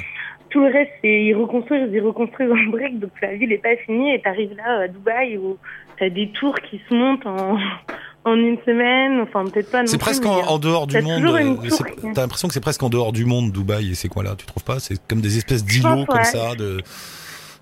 tout 0.50 0.60
le 0.64 0.72
reste, 0.72 0.90
c'est 1.02 1.22
ils 1.24 1.34
reconstruisent, 1.34 1.88
ils 1.92 2.00
reconstruisent 2.00 2.50
en 2.52 2.70
briques, 2.70 2.98
donc 3.00 3.10
la 3.22 3.34
ville 3.34 3.52
est 3.52 3.58
pas 3.62 3.76
finie. 3.86 4.14
Et 4.14 4.20
t'arrives 4.20 4.54
là 4.56 4.82
à 4.82 4.88
Dubaï 4.88 5.36
où 5.38 5.56
t'as 5.98 6.10
des 6.10 6.28
tours 6.30 6.56
qui 6.60 6.80
se 6.88 6.94
montent 6.94 7.26
en, 7.26 7.56
en 8.24 8.34
une 8.36 8.58
semaine, 8.64 9.20
enfin 9.20 9.44
peut-être 9.44 9.70
pas. 9.70 9.86
C'est 9.86 9.98
presque 9.98 10.24
en, 10.26 10.38
en 10.46 10.58
dehors 10.58 10.86
du 10.86 11.00
monde. 11.02 11.24
euh, 11.24 12.10
T'as 12.14 12.22
l'impression 12.22 12.48
que 12.48 12.54
c'est 12.54 12.60
presque 12.60 12.82
en 12.82 12.88
dehors 12.88 13.12
du 13.12 13.24
monde, 13.24 13.50
Dubaï, 13.52 13.90
et 13.90 13.94
c'est 13.94 14.08
quoi 14.08 14.22
là 14.22 14.34
Tu 14.38 14.46
trouves 14.46 14.64
pas? 14.64 14.78
C'est 14.78 15.04
comme 15.08 15.20
des 15.20 15.36
espèces 15.36 15.64
d'îlots 15.64 16.04
comme 16.06 16.18
ouais. 16.18 16.24
ça. 16.24 16.54
De... 16.54 16.78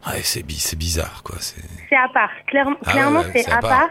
Ouais, 0.06 0.20
c'est 0.22 0.42
bi- 0.44 0.54
c'est 0.58 0.76
bizarre, 0.78 1.22
quoi. 1.24 1.36
C'est 1.38 1.94
à 1.96 2.08
part. 2.12 2.30
Clairement, 2.48 2.76
Ah 2.84 2.90
clairement 2.90 3.22
c'est 3.32 3.48
à 3.50 3.58
part. 3.60 3.88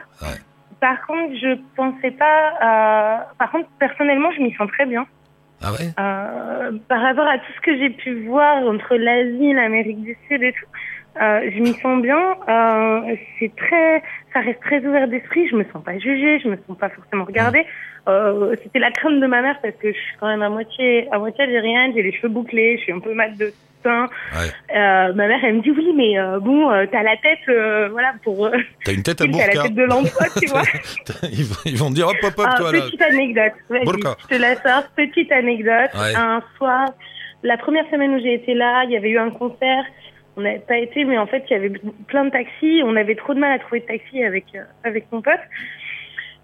Par 0.82 1.06
contre, 1.06 1.34
je 1.36 1.58
pensais 1.78 2.12
pas. 2.12 2.50
Euh... 2.62 3.18
Par 3.38 3.52
contre, 3.52 3.70
personnellement, 3.80 4.32
je 4.32 4.42
m'y 4.42 4.54
sens 4.56 4.68
très 4.72 4.86
bien. 4.86 5.06
Ah 5.64 5.72
ouais? 5.74 5.90
Euh, 6.00 6.72
par 6.88 7.02
rapport 7.02 7.28
à 7.28 7.38
tout 7.38 7.52
ce 7.56 7.62
que 7.62 7.78
j'ai 7.78 7.92
pu 7.92 8.26
voir 8.26 8.68
entre 8.68 8.96
l'Asie, 8.96 9.54
l'Amérique 9.54 10.02
du 10.02 10.18
Sud 10.28 10.42
et 10.42 10.54
tout, 10.54 10.66
euh, 11.22 11.52
je 11.54 11.60
m'y 11.60 11.74
sens 11.74 12.02
bien. 12.02 12.36
Euh, 12.50 13.16
c'est 13.40 13.56
très, 13.56 14.02
ça 14.34 14.40
reste 14.40 14.60
très 14.62 14.84
ouvert 14.86 15.08
d'esprit. 15.08 15.48
Je 15.50 15.56
me 15.56 15.64
sens 15.72 15.84
pas 15.84 15.98
jugée, 16.00 16.40
je 16.40 16.48
me 16.48 16.58
sens 16.68 16.78
pas 16.78 16.90
forcément 16.90 17.26
regardée. 17.26 17.66
C'était 18.64 18.80
la 18.80 18.90
crainte 18.90 19.20
de 19.20 19.28
ma 19.28 19.44
mère 19.44 19.60
parce 19.62 19.76
que 19.76 19.90
je 19.94 19.98
suis 19.98 20.18
quand 20.20 20.28
même 20.28 20.42
à 20.42 20.50
moitié, 20.50 21.08
à 21.12 21.20
moitié 21.20 21.44
algérienne. 21.44 21.92
J'ai 21.96 22.02
les 22.02 22.14
cheveux 22.14 22.30
bouclés, 22.30 22.78
je 22.78 22.84
suis 22.84 22.94
un 22.94 23.00
peu 23.00 23.14
mat 23.14 23.30
de 23.38 23.54
Ouais. 23.90 24.76
Euh, 24.76 25.14
ma 25.14 25.28
mère, 25.28 25.40
elle 25.44 25.56
me 25.56 25.62
dit 25.62 25.72
oui, 25.72 25.94
mais 25.96 26.18
euh, 26.20 26.40
bon, 26.40 26.70
euh, 26.72 26.86
t'as 26.92 27.04
la 27.04 27.16
tête, 27.18 27.90
voilà, 27.92 28.14
pour. 28.24 28.50
T'as 28.84 28.94
une 28.94 29.04
tête 29.04 29.22
à 29.22 29.26
t'as 29.32 29.48
la 29.48 29.64
tête 29.64 29.76
de 29.76 29.84
l'emploi, 29.84 30.26
tu 30.40 30.46
vois. 30.50 30.64
ils, 31.66 31.78
vont, 31.78 31.90
te 31.90 31.96
dire 31.96 32.08
hop 32.08 32.16
hop 32.24 32.34
hop, 32.38 32.48
Ah, 32.50 32.58
toi 32.58 32.72
là. 32.72 32.82
petite 32.82 33.02
anecdote. 33.02 33.54
Je 33.70 34.28
te 34.28 34.42
la 34.42 34.56
sors. 34.56 34.84
Petite 34.96 35.32
anecdote. 35.32 35.92
Ouais. 35.94 36.16
Un 36.16 36.42
soir, 36.58 36.90
la 37.44 37.58
première 37.58 37.90
semaine 37.90 38.16
où 38.16 38.20
j'ai 38.20 38.36
été 38.36 38.54
là, 38.54 38.84
il 38.86 38.92
y 38.92 38.98
avait 38.98 39.10
eu 39.10 39.20
un 39.20 39.32
concert. 39.32 39.84
On 40.38 40.42
n'avait 40.42 40.60
pas 40.60 40.78
été, 40.78 41.04
mais 41.04 41.18
en 41.18 41.28
fait, 41.28 41.44
il 41.50 41.54
y 41.54 41.56
avait 41.56 41.74
plein 42.08 42.26
de 42.26 42.30
taxis. 42.30 42.82
On 42.86 42.96
avait 42.96 43.16
trop 43.16 43.34
de 43.34 43.40
mal 43.40 43.52
à 43.52 43.60
trouver 43.60 43.82
de 43.82 43.86
taxi 43.86 44.24
avec 44.24 44.46
avec 44.84 45.06
mon 45.12 45.22
pote. 45.22 45.40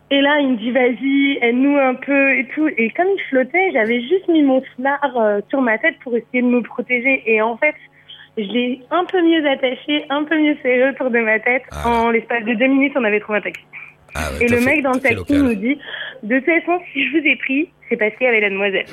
Et 0.10 0.22
là, 0.22 0.40
il 0.40 0.52
me 0.52 0.58
dit 0.58 0.72
vas-y, 0.72 1.38
aide-nous 1.42 1.78
un 1.78 1.96
peu 1.96 2.38
et 2.38 2.48
tout. 2.56 2.68
Et 2.78 2.90
comme 2.92 3.08
il 3.16 3.22
flottait, 3.30 3.72
j'avais 3.74 4.00
juste 4.02 4.28
mis 4.30 4.42
mon 4.42 4.62
foulard 4.76 5.18
euh, 5.18 5.42
sur 5.50 5.62
ma 5.62 5.78
tête 5.78 5.96
pour 6.02 6.16
essayer 6.16 6.42
de 6.42 6.48
me 6.48 6.62
protéger. 6.62 7.24
Et 7.26 7.42
en 7.42 7.58
fait, 7.58 7.76
je 8.38 8.44
l'ai 8.44 8.82
un 8.92 9.04
peu 9.06 9.22
mieux 9.22 9.46
attaché, 9.46 10.06
un 10.10 10.24
peu 10.24 10.38
mieux 10.40 10.56
serré 10.64 10.90
autour 10.90 11.10
de 11.12 11.20
ma 11.20 11.40
tête. 11.40 11.64
Ah. 11.72 11.90
En 11.90 12.12
l'espace 12.12 12.46
de 12.46 12.54
deux 12.54 12.68
minutes, 12.68 12.94
on 12.96 13.04
avait 13.04 13.20
trouvé 13.20 13.40
un 13.40 13.42
taxi. 13.42 13.64
Ah 14.16 14.30
ouais, 14.32 14.46
Et 14.46 14.48
le 14.48 14.58
fait- 14.58 14.66
mec 14.66 14.82
dans 14.84 14.94
le 14.94 15.00
taxi 15.02 15.34
nous 15.34 15.56
dit 15.56 15.78
De 16.24 16.38
toute 16.40 16.46
façon, 16.46 16.80
si 16.94 17.06
je 17.06 17.12
vous 17.18 17.26
ai 17.28 17.36
pris, 17.36 17.70
c'est 17.90 17.98
parce 17.98 18.16
qu'il 18.16 18.26
y 18.26 18.30
avait 18.30 18.40
la 18.40 18.50
demoiselle. 18.50 18.86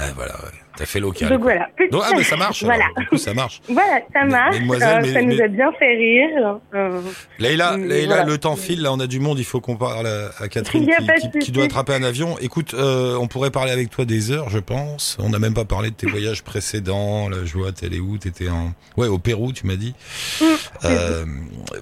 Ah, 0.00 0.04
voilà, 0.14 0.32
ouais. 0.32 0.58
T'as 0.78 0.86
fait 0.86 1.00
local. 1.00 1.28
Donc 1.28 1.40
quoi. 1.42 1.52
voilà. 1.54 1.68
Donc, 1.90 2.02
ah, 2.06 2.12
mais 2.16 2.22
ça 2.22 2.36
marche. 2.36 2.62
Voilà. 2.62 2.84
alors. 2.84 2.96
Du 2.98 3.06
coup, 3.08 3.16
ça 3.18 3.34
marche. 3.34 3.60
Voilà, 3.68 4.00
ça 4.12 4.24
marche. 4.24 4.56
euh, 4.56 4.60
mais- 4.64 4.78
ça 5.12 5.22
nous 5.22 5.36
mais- 5.36 5.42
a 5.42 5.48
bien 5.48 5.72
fait 5.72 5.94
rire. 5.96 6.58
euh, 6.74 7.00
Leïla, 7.40 7.76
voilà. 7.76 8.24
le 8.24 8.38
temps 8.38 8.54
file, 8.54 8.82
là 8.82 8.92
on 8.92 9.00
a 9.00 9.08
du 9.08 9.18
monde, 9.18 9.38
il 9.40 9.44
faut 9.44 9.60
qu'on 9.60 9.76
parle 9.76 10.06
à, 10.06 10.30
à 10.38 10.48
Catherine 10.48 10.86
qui, 10.86 11.30
qui- 11.30 11.38
qui 11.40 11.52
doit 11.52 11.64
attraper 11.64 11.94
un 11.94 12.02
avion. 12.04 12.38
Écoute, 12.40 12.74
euh, 12.74 13.16
on 13.20 13.26
pourrait 13.26 13.50
parler 13.50 13.72
avec 13.72 13.90
toi 13.90 14.04
des 14.04 14.30
heures, 14.30 14.50
je 14.50 14.58
pense. 14.60 15.16
On 15.20 15.30
n'a 15.30 15.40
même 15.40 15.54
pas 15.54 15.64
parlé 15.64 15.90
de 15.90 15.94
tes 15.96 16.06
voyages 16.06 16.44
précédents. 16.44 17.28
Là, 17.28 17.38
je 17.44 17.54
vois, 17.58 17.72
t'es 17.72 17.88
où? 17.98 18.16
T'étais 18.18 18.48
en... 18.48 18.72
Ouais, 18.96 19.08
au 19.08 19.18
Pérou, 19.18 19.52
tu 19.52 19.66
m'as 19.66 19.76
dit. 19.76 19.94
Mm. 20.40 20.44
Euh, 20.84 21.24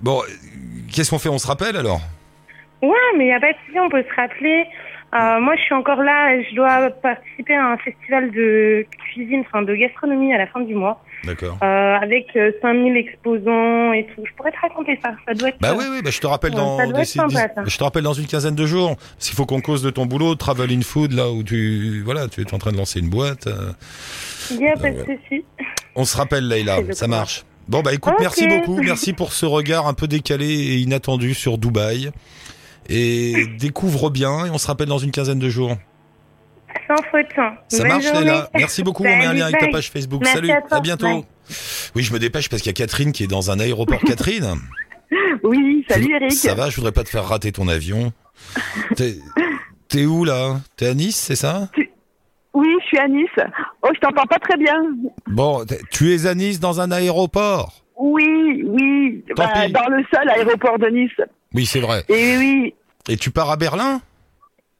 bon, 0.01 0.23
qu'est-ce 0.93 1.11
qu'on 1.11 1.19
fait? 1.19 1.29
On 1.29 1.39
se 1.39 1.47
rappelle 1.47 1.77
alors? 1.77 2.01
Ouais, 2.83 2.91
mais 3.19 3.25
il 3.25 3.29
n'y 3.29 3.35
a 3.35 3.41
pas 3.41 3.53
de 3.53 3.59
souci, 3.67 3.79
on 3.79 3.89
peut 3.91 4.03
se 4.09 4.15
rappeler. 4.17 4.65
Euh, 5.15 5.41
moi, 5.41 5.55
je 5.57 5.63
suis 5.63 5.75
encore 5.75 6.03
là. 6.03 6.41
Je 6.43 6.55
dois 6.55 6.91
participer 6.91 7.55
à 7.55 7.67
un 7.73 7.77
festival 7.79 8.31
de 8.33 8.85
cuisine, 9.13 9.43
enfin 9.47 9.63
de 9.63 9.75
gastronomie 9.75 10.35
à 10.35 10.39
la 10.39 10.47
fin 10.49 10.61
du 10.61 10.75
mois, 10.75 11.03
D'accord. 11.25 11.57
euh, 11.63 11.95
avec 11.97 12.27
euh, 12.37 12.51
5000 12.61 12.97
exposants 12.97 13.93
et 13.93 14.07
tout. 14.15 14.23
Je 14.29 14.33
pourrais 14.35 14.51
te 14.51 14.59
raconter 14.61 14.99
ça. 15.03 15.13
Ça 15.27 15.33
doit 15.35 15.49
être. 15.49 15.59
Bah 15.61 15.71
euh, 15.71 15.77
oui, 15.79 15.85
oui, 15.91 16.03
bah 16.03 16.11
je 16.11 16.21
te 16.21 16.27
rappelle 16.27 16.51
Ouais, 16.51 16.57
dans, 16.57 16.77
ça 16.77 16.87
doit 16.87 16.99
être 16.99 17.05
d'ici- 17.05 17.19
sympa, 17.19 17.49
je 17.67 17.79
te 17.79 17.85
rappelle 17.85 18.03
dans 18.03 18.13
une 18.13 18.27
quinzaine 18.27 18.57
de 18.57 18.67
jours, 18.67 18.97
parce 18.97 19.27
qu'il 19.29 19.37
faut 19.37 19.47
qu'on 19.47 19.61
cause 19.61 19.83
de 19.83 19.91
ton 19.91 20.05
boulot, 20.07 20.35
Travel 20.35 20.71
in 20.73 20.83
Food, 20.83 21.13
là 21.13 21.31
où 21.31 21.43
tu, 21.43 22.03
voilà, 22.05 22.29
tu 22.29 22.43
es 22.43 22.55
en 22.55 22.59
train 22.59 22.73
de 22.73 22.77
lancer 22.77 22.99
une 23.01 23.09
boîte. 23.09 23.47
euh, 23.47 23.73
Il 24.51 24.61
y 24.61 24.69
a 24.69 24.75
pas 24.77 24.91
de 24.91 24.99
souci. 25.01 25.45
On 25.95 26.05
se 26.05 26.17
rappelle, 26.17 26.47
Leïla, 26.49 26.79
ça 26.93 27.07
marche. 27.07 27.45
Bon, 27.69 27.81
bah 27.81 27.93
écoute, 27.95 28.15
merci 28.21 28.47
beaucoup. 28.47 28.77
Merci 28.83 29.13
pour 29.13 29.33
ce 29.33 29.45
regard 29.47 29.89
un 29.89 29.95
peu 29.95 30.07
décalé 30.07 30.47
et 30.47 30.77
inattendu 30.77 31.35
sur 31.35 31.59
Dubaï. 31.59 32.11
Et 32.89 33.47
découvre 33.59 34.11
bien, 34.11 34.47
et 34.47 34.51
on 34.51 34.59
se 34.59 34.67
rappelle 34.67 34.89
dans 34.89 34.99
une 34.99 35.11
quinzaine 35.11 35.39
de 35.39 35.49
jours. 35.49 35.77
Sans 36.89 37.03
faute. 37.11 37.27
Ça 37.69 37.79
Bonne 37.79 37.89
marche. 37.89 38.05
Leïla. 38.13 38.51
Merci 38.55 38.83
beaucoup. 38.83 39.03
on 39.03 39.07
met 39.07 39.25
un 39.27 39.33
lien 39.33 39.47
avec 39.47 39.59
ta 39.59 39.69
page 39.69 39.91
Facebook. 39.91 40.21
Merci 40.23 40.37
Salut, 40.37 40.51
à 40.51 40.61
toi. 40.63 40.81
bientôt. 40.81 41.07
Bye. 41.07 41.25
Oui, 41.95 42.03
je 42.03 42.13
me 42.13 42.19
dépêche 42.19 42.49
parce 42.49 42.63
qu'il 42.63 42.71
y 42.71 42.75
a 42.75 42.77
Catherine 42.77 43.13
qui 43.13 43.25
est 43.25 43.29
dans 43.29 43.51
un 43.51 43.59
aéroport. 43.59 44.01
Catherine, 44.07 44.55
Oui, 45.43 45.85
salut 45.89 46.15
Eric. 46.15 46.33
ça 46.33 46.55
va 46.55 46.71
Je 46.71 46.77
voudrais 46.77 46.93
pas 46.93 47.03
te 47.05 47.09
faire 47.09 47.25
rater 47.25 47.51
ton 47.53 47.67
avion. 47.69 48.13
T'es 49.89 50.05
où 50.05 50.25
là? 50.25 50.61
T'es 50.77 50.89
à 50.89 50.95
Nice, 50.95 51.17
c'est 51.17 51.37
ça? 51.37 51.69
Oui, 52.53 52.69
je 52.83 52.87
suis 52.87 52.99
à 52.99 53.09
Nice. 53.09 53.29
Oh, 53.83 53.89
je 53.95 54.01
t'entends 54.01 54.27
pas 54.27 54.39
très 54.39 54.57
bien. 54.59 54.75
Bon, 55.27 55.65
tu 55.91 56.15
es 56.15 56.27
à 56.27 56.35
Nice 56.35 56.61
dans 56.61 56.81
un 56.81 56.91
aéroport? 56.91 57.85
Oui, 57.99 58.63
oui, 58.67 59.25
bah, 59.37 59.69
dans 59.69 59.89
le 59.89 60.05
seul 60.13 60.29
aéroport 60.29 60.79
de 60.79 60.89
Nice. 60.89 61.11
Oui, 61.57 61.67
c'est 61.67 61.81
vrai. 61.81 62.05
Et 62.09 62.37
oui, 62.37 62.75
Et 63.09 63.17
tu 63.17 63.31
pars 63.31 63.51
à 63.51 63.57
Berlin? 63.57 64.01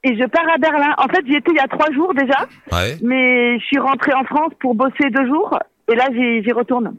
Et 0.03 0.15
je 0.15 0.25
pars 0.25 0.45
à 0.53 0.57
Berlin. 0.57 0.93
En 0.97 1.07
fait, 1.07 1.25
j'y 1.25 1.35
étais 1.35 1.51
il 1.51 1.57
y 1.57 1.59
a 1.59 1.67
trois 1.67 1.91
jours 1.91 2.13
déjà, 2.13 2.47
Ouais. 2.71 2.97
mais 3.01 3.59
je 3.59 3.65
suis 3.65 3.79
rentrée 3.79 4.13
en 4.13 4.23
France 4.25 4.51
pour 4.61 4.75
bosser 4.75 5.09
deux 5.13 5.25
jours. 5.27 5.57
Et 5.91 5.95
là, 5.95 6.07
j'y 6.13 6.51
retourne. 6.51 6.95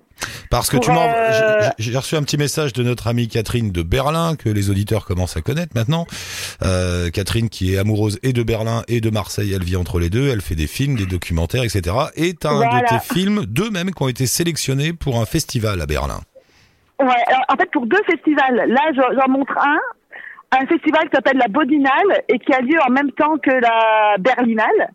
Parce 0.51 0.71
que 0.71 0.77
Pour, 0.77 0.87
tu 0.87 0.91
m'en, 0.93 1.03
euh, 1.07 1.69
j'ai- 1.79 1.97
reçu 1.97 2.17
un 2.17 2.23
petit 2.23 2.39
message 2.39 2.73
de 2.73 2.83
notre 2.83 3.07
amie 3.07 3.29
Catherine 3.29 3.71
de 3.71 3.83
Berlin 3.83 4.35
que 4.35 4.49
les 4.49 4.71
auditeurs 4.71 5.05
commencent 5.05 5.37
à 5.37 5.43
connaître 5.43 5.73
maintenant. 5.75 6.07
Euh, 6.63 7.11
Catherine 7.11 7.51
qui 7.51 7.75
est 7.75 7.79
amoureuse 7.79 8.19
et 8.23 8.33
de 8.33 8.43
Berlin 8.43 8.83
et 8.89 9.03
de 9.03 9.11
Marseille, 9.11 9.53
elle 9.55 9.63
vit 9.63 9.77
entre 9.77 9.99
les 10.01 10.09
deux, 10.09 10.29
elle 10.29 10.41
fait 10.41 10.55
des 10.55 10.67
films, 10.67 10.97
des 10.97 11.05
documentaires, 11.07 11.65
etc. 11.65 11.95
Et 12.17 12.33
t'as 12.33 12.51
un 12.51 12.81
de 12.81 12.89
tes 12.89 13.15
films, 13.15 13.45
deux 13.45 13.69
même, 13.71 13.91
qui 13.93 14.03
ont 14.03 14.09
été 14.09 14.27
sélectionnés 14.27 14.95
pour 14.95 15.21
un 15.21 15.27
festival 15.27 15.81
à 15.83 15.87
Berlin. 15.87 16.21
Ouais, 17.01 17.23
alors, 17.29 17.45
en 17.49 17.57
fait, 17.57 17.71
pour 17.71 17.87
deux 17.87 18.03
festivals. 18.11 18.65
Là, 18.67 18.81
j'en 18.95 19.29
montre 19.31 19.57
un. 19.59 19.79
Un 20.51 20.67
festival 20.67 21.05
qui 21.11 21.15
s'appelle 21.15 21.37
la 21.37 21.49
Bodinale 21.49 22.23
et 22.29 22.39
qui 22.39 22.55
a 22.55 22.61
lieu 22.63 22.79
en 22.87 22.91
même 22.91 23.13
temps 23.13 23.37
que 23.37 23.51
la 23.51 24.17
Berlinale. 24.19 24.91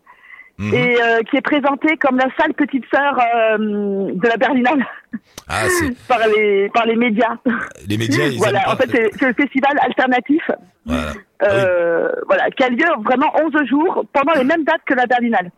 Mhm. 0.58 0.74
Et 0.74 0.96
euh, 1.02 1.20
qui 1.30 1.36
est 1.36 1.40
présenté 1.40 1.96
comme 1.96 2.16
la 2.16 2.26
sale 2.38 2.54
petite 2.54 2.84
sœur 2.92 3.18
euh, 3.18 3.58
de 3.58 4.28
la 4.28 4.36
Berlinale 4.36 4.84
Ah, 5.48 5.64
par 6.08 6.18
les 6.28 6.68
par 6.70 6.86
les 6.86 6.96
médias. 6.96 7.36
les 7.88 7.96
médias. 7.96 8.26
Ils 8.26 8.38
voilà, 8.38 8.60
en 8.68 8.76
pas- 8.76 8.84
fait, 8.84 8.90
c'est 8.92 9.18
c'est 9.18 9.26
le 9.28 9.34
festival 9.34 9.72
alternatif, 9.80 10.48
Voilà. 10.86 11.02
Ah 11.40 11.44
euh, 11.46 12.08
voilà, 12.26 12.50
qui 12.50 12.62
a 12.64 12.68
lieu 12.68 12.86
vraiment 13.04 13.32
11 13.44 13.66
jours 13.68 14.04
pendant 14.12 14.32
les 14.34 14.44
mêmes 14.44 14.64
dates 14.64 14.82
que 14.86 14.94
la 14.94 15.06
Berlinale. 15.06 15.50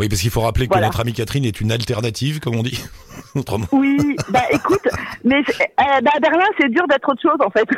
Oui, 0.00 0.08
parce 0.08 0.22
qu'il 0.22 0.30
faut 0.30 0.40
rappeler 0.40 0.66
que 0.66 0.78
notre 0.78 0.98
amie 1.00 1.12
Catherine 1.12 1.44
est 1.44 1.60
une 1.60 1.70
alternative, 1.70 2.40
comme 2.40 2.56
on 2.56 2.62
dit. 2.62 2.82
Autrement. 3.34 3.66
Oui, 3.70 4.16
bah 4.30 4.40
écoute, 4.50 4.80
mais 5.24 5.36
euh, 5.36 6.00
bah, 6.02 6.10
à 6.16 6.20
Berlin, 6.20 6.46
c'est 6.58 6.70
dur 6.70 6.86
d'être 6.88 7.06
autre 7.08 7.20
chose 7.22 7.38
en 7.38 7.50
fait. 7.50 7.68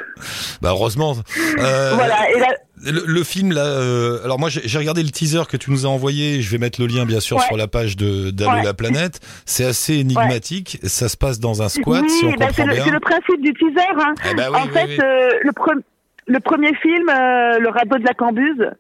Bah 0.62 0.71
heureusement. 0.71 1.17
Euh, 1.59 1.93
voilà, 1.95 2.31
et 2.31 2.38
là, 2.38 2.47
Le, 2.85 3.02
le 3.07 3.25
film 3.25 3.52
là, 3.52 3.64
euh, 3.67 4.23
alors 4.25 4.38
moi 4.38 4.49
j'ai 4.50 4.79
regardé 4.79 5.02
le 5.02 5.11
teaser 5.11 5.43
que 5.50 5.57
tu 5.57 5.71
nous 5.73 5.85
as 5.85 5.88
envoyé. 5.88 6.41
Je 6.43 6.50
vais 6.50 6.59
mettre 6.59 6.81
le 6.81 6.87
lien 6.87 7.05
bien 7.05 7.21
sûr 7.21 7.37
Ouais. 7.38 7.47
sur 7.47 7.57
la 7.57 7.67
page 7.69 7.97
de 7.97 8.31
d'Allo 8.31 8.52
Ouais. 8.59 8.62
la 8.62 8.73
planète. 8.73 9.21
C'est 9.45 9.64
assez 9.64 9.95
énigmatique. 9.95 10.79
Ça 10.85 11.09
se 11.09 11.17
passe 11.17 11.41
dans 11.41 11.61
un 11.61 11.69
squat, 11.69 12.02
oui, 12.02 12.11
si 12.11 12.25
on 12.25 12.33
bah, 12.38 12.47
c'est 12.55 12.64
le, 12.64 12.73
bien. 12.75 12.85
c'est 12.85 12.91
le 12.93 13.00
principe 13.00 13.43
du 13.43 13.52
teaser. 13.52 13.81
Hein. 13.99 14.14
Eh 14.31 14.35
ben 14.35 14.49
oui, 14.50 14.57
en 14.59 14.67
oui, 14.67 14.73
fait, 14.73 15.02
euh, 15.02 15.29
le, 15.43 15.50
pre- 15.50 15.83
le 16.29 16.41
premier 16.41 16.73
film, 16.76 17.09
euh, 17.11 17.59
Le 17.59 17.69
radeau 17.69 17.99
de 17.99 18.05
la 18.05 18.14
Cambuse, 18.14 18.71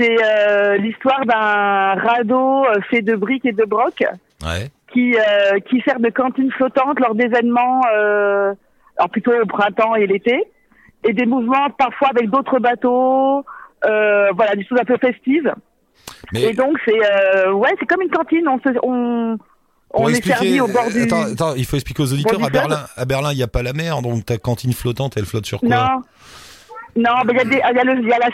c'est 0.00 0.16
euh, 0.24 0.76
l'histoire 0.78 1.24
d'un 1.26 2.00
radeau 2.00 2.64
euh, 2.64 2.80
fait 2.90 3.02
de 3.02 3.14
briques 3.14 3.44
et 3.46 3.52
de 3.52 3.64
brocs 3.64 4.04
Ouais. 4.42 4.68
qui, 4.92 5.14
euh, 5.14 5.58
qui 5.68 5.82
sert 5.82 6.00
de 6.00 6.08
cantine 6.08 6.50
flottante 6.52 6.98
lors 6.98 7.14
d'événements, 7.14 7.82
euh, 7.94 8.54
alors 8.96 9.10
plutôt 9.10 9.32
au 9.32 9.44
printemps 9.46 9.94
et 9.96 10.06
l'été, 10.06 10.44
et 11.04 11.12
des 11.12 11.26
mouvements 11.26 11.68
parfois 11.78 12.08
avec 12.08 12.30
d'autres 12.30 12.58
bateaux, 12.58 13.44
voilà, 13.82 14.54
des 14.56 14.64
choses 14.66 14.78
un 14.80 14.84
peu 14.84 14.96
festives. 14.96 15.52
Mais 16.32 16.42
Et 16.44 16.52
donc 16.54 16.76
c'est 16.84 17.48
ouais, 17.48 17.70
c'est 17.78 17.86
comme 17.86 18.02
une 18.02 18.10
cantine. 18.10 18.46
On 18.48 18.58
se, 18.60 18.78
on, 18.82 19.38
on 19.92 20.08
est 20.08 20.12
expliquer, 20.12 20.36
servi 20.36 20.60
au 20.60 20.68
bord 20.68 20.88
du. 20.90 21.02
attends, 21.02 21.22
attends, 21.32 21.54
il 21.56 21.64
faut 21.66 21.76
expliquer 21.76 22.02
aux 22.02 22.12
auditeurs. 22.12 22.42
À. 22.44 22.50
Berlin, 22.50 22.80
à 22.96 23.04
Berlin, 23.04 23.32
il 23.32 23.38
y 23.38 23.42
a 23.42 23.48
pas 23.48 23.62
la 23.62 23.72
mer, 23.72 24.00
donc 24.02 24.24
ta 24.24 24.38
cantine 24.38 24.72
flottante, 24.72 25.16
elle 25.16 25.26
flotte 25.26 25.46
sur 25.46 25.60
quoi? 25.60 25.68
Non. 25.68 26.02
Non, 26.96 27.10
il 27.28 27.36
y 27.36 27.40
a 27.40 27.44
des, 27.44 27.50
il 27.50 27.58
y 27.58 28.08
y 28.08 28.12
a 28.12 28.18
la. 28.18 28.28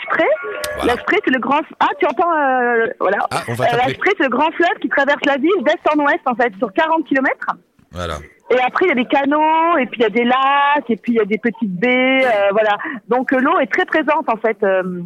Voilà. 0.77 0.93
La 0.95 1.01
c'est 1.07 1.31
le 1.31 1.39
grand. 1.39 1.61
Ah, 1.79 1.87
tu 1.99 2.05
entends, 2.05 2.31
euh, 2.33 2.87
voilà. 2.99 3.17
Ah, 3.31 3.41
on 3.47 3.53
va 3.53 3.65
Euh, 3.65 3.77
la 3.77 3.83
c'est 3.85 4.19
le 4.23 4.29
grand 4.29 4.51
fleuve 4.51 4.77
qui 4.81 4.89
traverse 4.89 5.19
la 5.25 5.37
ville 5.37 5.51
d'est 5.65 5.79
en 5.93 5.99
ouest, 6.03 6.19
en 6.25 6.35
fait, 6.35 6.51
sur 6.59 6.71
40 6.73 7.03
kilomètres. 7.05 7.47
Voilà. 7.91 8.15
Et 8.49 8.59
après, 8.61 8.85
il 8.85 8.89
y 8.89 8.91
a 8.91 8.95
des 8.95 9.05
canaux, 9.05 9.77
et 9.77 9.85
puis 9.87 9.99
il 9.99 10.03
y 10.03 10.05
a 10.05 10.09
des 10.09 10.23
lacs, 10.23 10.89
et 10.89 10.95
puis 10.95 11.11
il 11.13 11.15
y 11.15 11.19
a 11.19 11.25
des 11.25 11.37
petites 11.37 11.69
baies, 11.79 12.25
euh, 12.25 12.49
voilà. 12.51 12.77
Donc 13.09 13.31
l'eau 13.33 13.59
est 13.59 13.67
très 13.71 13.85
présente, 13.85 14.23
en 14.29 14.37
fait. 14.37 14.57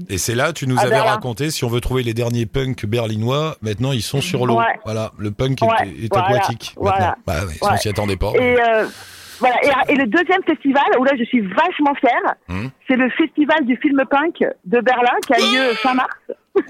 Et 0.09 0.17
c'est 0.19 0.35
là, 0.35 0.53
tu 0.53 0.67
nous 0.67 0.77
À 0.77 0.81
avais 0.81 0.91
Berlin. 0.91 1.11
raconté, 1.11 1.49
si 1.49 1.63
on 1.65 1.67
veut 1.67 1.81
trouver 1.81 2.03
les 2.03 2.13
derniers 2.13 2.45
punks 2.45 2.85
berlinois, 2.85 3.55
maintenant 3.63 3.93
ils 3.93 4.03
sont 4.03 4.21
sur 4.21 4.45
l'eau. 4.45 4.59
Ouais. 4.59 4.79
Voilà, 4.85 5.11
le 5.17 5.31
punk 5.31 5.61
est, 5.63 5.65
Ouais, 5.65 5.87
est 6.03 6.13
voilà, 6.13 6.27
aquatique. 6.27 6.73
voilà. 6.77 7.15
Bah, 7.25 7.33
ouais, 7.47 7.53
on 7.63 7.77
s'y 7.77 7.89
attendait 7.89 8.15
pas. 8.17 8.31
Et 8.39 8.57
voilà. 9.41 9.55
Et, 9.89 9.91
et 9.93 9.95
le 9.97 10.05
deuxième 10.07 10.41
festival, 10.43 10.85
où 10.97 11.03
là 11.03 11.11
je 11.19 11.23
suis 11.25 11.41
vachement 11.41 11.93
fière, 11.95 12.35
Hmm. 12.47 12.67
c'est 12.87 12.95
le 12.95 13.09
festival 13.09 13.65
du 13.65 13.75
film 13.77 14.01
punk 14.09 14.43
de 14.65 14.79
Berlin 14.79 15.17
qui 15.27 15.33
a 15.33 15.37
lieu 15.37 15.73
fin 15.75 15.93
mars. 15.93 16.15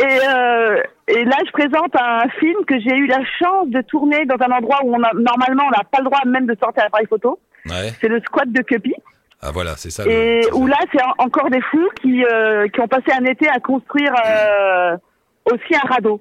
Et, 0.00 0.04
euh, 0.04 0.80
et 1.08 1.24
là, 1.24 1.36
je 1.44 1.50
présente 1.50 1.92
un 2.00 2.28
film 2.38 2.64
que 2.66 2.78
j'ai 2.78 2.96
eu 2.96 3.06
la 3.08 3.18
chance 3.40 3.66
de 3.68 3.80
tourner 3.80 4.26
dans 4.26 4.36
un 4.40 4.52
endroit 4.56 4.78
où 4.84 4.94
on 4.94 5.02
a, 5.02 5.10
normalement 5.12 5.64
on 5.66 5.70
n'a 5.76 5.82
pas 5.90 5.98
le 5.98 6.04
droit 6.04 6.20
même 6.24 6.46
de 6.46 6.56
sortir 6.62 6.84
l'appareil 6.84 7.08
photo. 7.08 7.40
Ouais. 7.68 7.90
C'est 8.00 8.06
le 8.06 8.20
squat 8.20 8.48
de 8.48 8.62
Cuppy. 8.62 8.94
Ah 9.42 9.50
voilà, 9.52 9.74
c'est 9.76 9.90
ça. 9.90 10.04
le- 10.04 10.10
Et 10.12 10.52
où 10.52 10.68
là, 10.68 10.76
c'est 10.92 11.02
en- 11.02 11.14
encore 11.24 11.50
des 11.50 11.60
fous 11.62 11.88
qui, 12.00 12.24
euh, 12.24 12.68
qui 12.68 12.80
ont 12.80 12.86
passé 12.86 13.10
un 13.12 13.24
été 13.24 13.48
à 13.48 13.58
construire 13.58 14.12
euh, 14.24 14.96
aussi 15.46 15.74
un 15.74 15.88
radeau. 15.88 16.20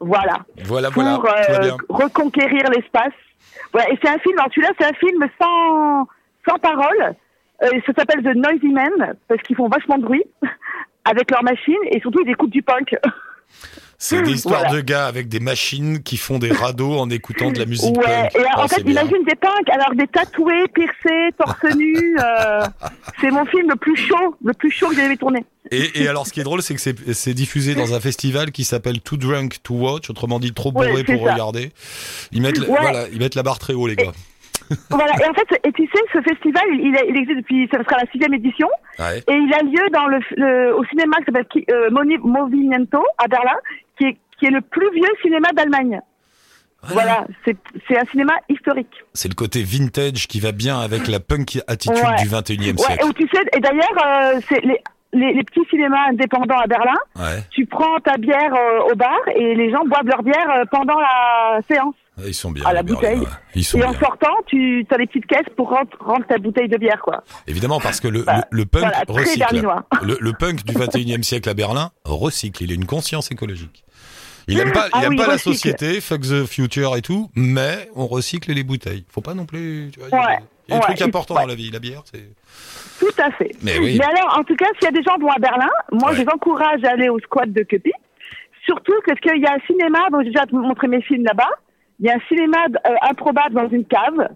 Voilà. 0.00 0.38
Voilà, 0.64 0.90
Pour 0.90 1.02
voilà, 1.02 1.20
euh, 1.50 1.72
reconquérir 1.90 2.62
l'espace. 2.74 3.12
Voilà. 3.72 3.90
Et 3.92 3.98
c'est 4.02 4.08
un 4.08 4.18
film, 4.18 4.38
alors 4.38 4.50
celui-là, 4.54 4.72
c'est 4.78 4.86
un 4.86 4.94
film 4.94 5.24
sans, 5.40 6.06
sans 6.48 6.58
parole. 6.58 7.14
Euh, 7.62 7.68
ça 7.86 7.92
s'appelle 7.96 8.22
The 8.22 8.36
Noisy 8.36 8.68
Men, 8.68 9.16
parce 9.28 9.40
qu'ils 9.42 9.56
font 9.56 9.68
vachement 9.68 9.96
de 9.98 10.04
bruit 10.04 10.24
avec 11.04 11.30
leurs 11.30 11.42
machines, 11.44 11.74
et 11.90 12.00
surtout 12.00 12.20
ils 12.24 12.30
écoutent 12.30 12.50
du 12.50 12.62
punk. 12.62 12.94
C'est 13.98 14.20
des 14.20 14.32
histoires 14.32 14.60
Voilà. 14.60 14.76
de 14.76 14.80
gars 14.82 15.06
avec 15.06 15.28
des 15.28 15.40
machines 15.40 16.02
qui 16.02 16.18
font 16.18 16.38
des 16.38 16.52
radeaux 16.52 16.98
en 16.98 17.08
écoutant 17.08 17.50
de 17.50 17.58
la 17.58 17.64
musique 17.64 17.96
Ouais, 17.96 18.28
punk. 18.30 18.36
et 18.36 18.44
Oh, 18.56 18.60
en 18.60 18.68
fait, 18.68 18.82
imagine 18.82 19.24
des 19.26 19.36
punks, 19.36 19.70
alors 19.70 19.94
des 19.94 20.06
tatoués, 20.06 20.64
piercés, 20.74 21.30
torse 21.38 21.62
nu. 21.74 22.18
euh, 22.20 22.60
c'est 23.20 23.30
mon 23.30 23.46
film 23.46 23.70
le 23.70 23.76
plus 23.76 23.96
chaud, 23.96 24.36
le 24.44 24.52
plus 24.52 24.70
chaud 24.70 24.88
que 24.88 24.96
j'ai 24.96 25.02
jamais 25.02 25.16
tourné. 25.16 25.44
Et, 25.70 26.02
et 26.02 26.08
alors, 26.08 26.26
ce 26.26 26.32
qui 26.32 26.40
est 26.40 26.44
drôle, 26.44 26.62
c'est 26.62 26.74
que 26.74 26.80
c'est- 26.80 27.34
diffusé 27.34 27.74
dans 27.74 27.94
un 27.94 28.00
festival 28.00 28.50
qui 28.52 28.64
s'appelle 28.64 29.00
Too 29.00 29.16
Drunk 29.16 29.62
to 29.62 29.74
Watch, 29.74 30.08
autrement 30.10 30.38
dit 30.38 30.52
trop 30.54 30.72
bourré 30.72 31.04
pour 31.04 31.24
ça. 31.26 31.32
regarder. 31.32 31.70
Ils 32.32 32.40
mettent, 32.42 32.58
Ouais. 32.60 32.66
voilà, 32.80 33.06
ils 33.12 33.18
mettent 33.18 33.34
la 33.34 33.42
barre 33.42 33.58
très 33.58 33.74
haut, 33.74 33.86
les 33.86 33.96
gars. 33.96 34.12
Voilà, 34.90 35.12
et 35.22 35.28
en 35.28 35.34
fait, 35.34 35.46
et 35.64 35.72
tu 35.72 35.84
sais, 35.86 36.00
ce 36.12 36.20
festival, 36.22 36.62
il, 36.72 36.96
il 37.08 37.16
existe 37.16 37.36
depuis, 37.38 37.68
ça 37.70 37.78
sera 37.84 37.98
la 38.02 38.10
sixième 38.10 38.34
édition, 38.34 38.68
Ouais. 38.98 39.18
et 39.18 39.32
il 39.34 39.52
a 39.54 39.62
lieu 39.62 39.90
dans 39.92 40.06
le, 40.06 40.18
le- 40.36 40.74
au 40.76 40.84
cinéma 40.86 41.16
qui 41.18 41.24
s'appelle 41.26 41.46
euh, 41.70 41.90
Movimento 41.90 43.02
à 43.18 43.28
Berlin, 43.28 43.56
qui 43.98 44.06
est, 44.06 44.16
qui 44.38 44.46
est 44.46 44.50
le 44.50 44.60
plus 44.62 44.90
vieux 44.94 45.08
cinéma 45.22 45.48
d'Allemagne. 45.54 46.00
Voilà, 46.88 47.26
c'est 47.44 47.56
c'est 47.88 47.98
un 47.98 48.04
cinéma 48.04 48.34
historique. 48.48 48.92
C'est 49.12 49.28
le 49.28 49.34
côté 49.34 49.62
vintage 49.64 50.28
qui 50.28 50.38
va 50.38 50.52
bien 50.52 50.78
avec 50.78 51.08
la 51.08 51.18
punk 51.18 51.58
attitude 51.66 51.96
Ouais. 51.98 52.22
du 52.22 52.28
21e 52.28 52.76
Ouais, 52.78 52.84
siècle. 52.86 53.06
et 53.10 53.14
tu 53.14 53.28
sais, 53.28 53.42
et 53.56 53.60
d'ailleurs, 53.60 53.96
euh, 54.06 54.40
c'est 54.48 54.60
les, 54.64 54.80
les, 55.18 55.32
les 55.34 55.42
petits 55.44 55.64
cinémas 55.70 56.08
indépendants 56.10 56.58
à 56.58 56.66
Berlin, 56.66 56.94
Ouais. 57.16 57.42
tu 57.50 57.66
prends 57.66 57.98
ta 58.04 58.16
bière 58.18 58.52
euh, 58.54 58.92
au 58.92 58.94
bar 58.94 59.18
et 59.34 59.54
les 59.54 59.70
gens 59.70 59.84
boivent 59.86 60.06
leur 60.06 60.22
bière 60.22 60.48
euh, 60.56 60.64
pendant 60.70 60.98
la 60.98 61.60
séance. 61.68 61.94
Ils 62.24 62.32
sont 62.32 62.50
bien. 62.50 62.64
À 62.64 62.72
la 62.72 62.82
bouteille. 62.82 63.20
Ils 63.54 63.62
sont 63.64 63.76
Et 63.76 63.82
bien. 63.82 63.90
en 63.90 63.92
sortant, 63.94 64.32
tu 64.46 64.86
as 64.90 64.96
les 64.96 65.06
petites 65.06 65.26
caisses 65.26 65.48
pour 65.54 65.68
rendre, 65.68 65.90
rendre 66.00 66.24
ta 66.26 66.38
bouteille 66.38 66.68
de 66.68 66.78
bière, 66.78 67.00
quoi. 67.02 67.22
Évidemment, 67.46 67.78
parce 67.78 68.00
que 68.00 68.08
le, 68.08 68.20
le, 68.20 68.42
le 68.50 68.64
punk 68.64 68.82
Voilà, 68.84 69.02
recycle. 69.06 69.68
Le, 70.02 70.16
le 70.18 70.32
punk 70.32 70.64
du 70.64 70.72
21e 70.72 71.22
siècle 71.22 71.48
à 71.50 71.54
Berlin 71.54 71.90
recycle. 72.04 72.62
Il 72.64 72.70
a 72.70 72.74
une 72.74 72.86
conscience 72.86 73.30
écologique. 73.30 73.84
Il 74.48 74.60
aime 74.60 74.72
pas, 74.72 74.86
il 74.86 74.90
Ah 74.92 75.02
aime 75.04 75.10
oui, 75.10 75.16
pas 75.16 75.26
la 75.26 75.32
recycle. 75.34 75.54
société, 75.56 76.00
fuck 76.00 76.20
the 76.22 76.44
future 76.46 76.96
et 76.96 77.02
tout, 77.02 77.30
mais 77.34 77.88
on 77.96 78.06
recycle 78.06 78.52
les 78.52 78.62
bouteilles. 78.62 79.04
Faut 79.10 79.20
pas 79.20 79.34
non 79.34 79.44
plus. 79.46 79.90
Tu 79.92 79.98
vois, 80.00 80.08
il 80.10 80.14
y 80.14 80.18
a- 80.18 80.26
Ouais. 80.26 80.38
Il 80.68 80.74
y 80.74 80.76
a 80.76 80.80
des 80.80 80.86
Ouais, 80.86 80.94
trucs 80.94 81.02
importants 81.08 81.34
ouais. 81.36 81.42
dans 81.42 81.46
la 81.48 81.54
vie, 81.54 81.70
la 81.70 81.78
bière, 81.78 82.02
c'est... 82.06 82.24
Tout 82.98 83.22
à 83.22 83.30
fait. 83.32 83.52
Mais 83.62 83.78
oui. 83.78 84.00
alors, 84.02 84.36
en 84.38 84.42
tout 84.42 84.56
cas, 84.56 84.66
s'il 84.74 84.84
y 84.84 84.88
a 84.88 84.90
des 84.90 85.02
gens 85.02 85.16
vont 85.20 85.30
à 85.30 85.38
Berlin, 85.38 85.68
moi, 85.92 86.12
je 86.12 86.22
les 86.22 86.28
encourage 86.28 86.82
à 86.84 86.90
aller 86.90 87.08
au 87.08 87.20
squat 87.20 87.52
de 87.52 87.62
Kepi. 87.62 87.92
Surtout 88.64 88.94
parce 89.06 89.20
qu'il 89.20 89.40
y 89.40 89.46
a 89.46 89.52
un 89.52 89.60
cinéma, 89.66 90.08
donc 90.10 90.22
j'ai 90.24 90.30
déjà 90.30 90.44
montré 90.50 90.88
mes 90.88 91.00
films 91.02 91.22
là-bas. 91.24 91.50
Il 92.00 92.06
y 92.06 92.10
a 92.10 92.14
un 92.14 92.20
cinéma 92.28 92.58
euh, 92.86 92.94
improbable 93.02 93.54
dans 93.54 93.68
une 93.68 93.84
cave, 93.84 94.28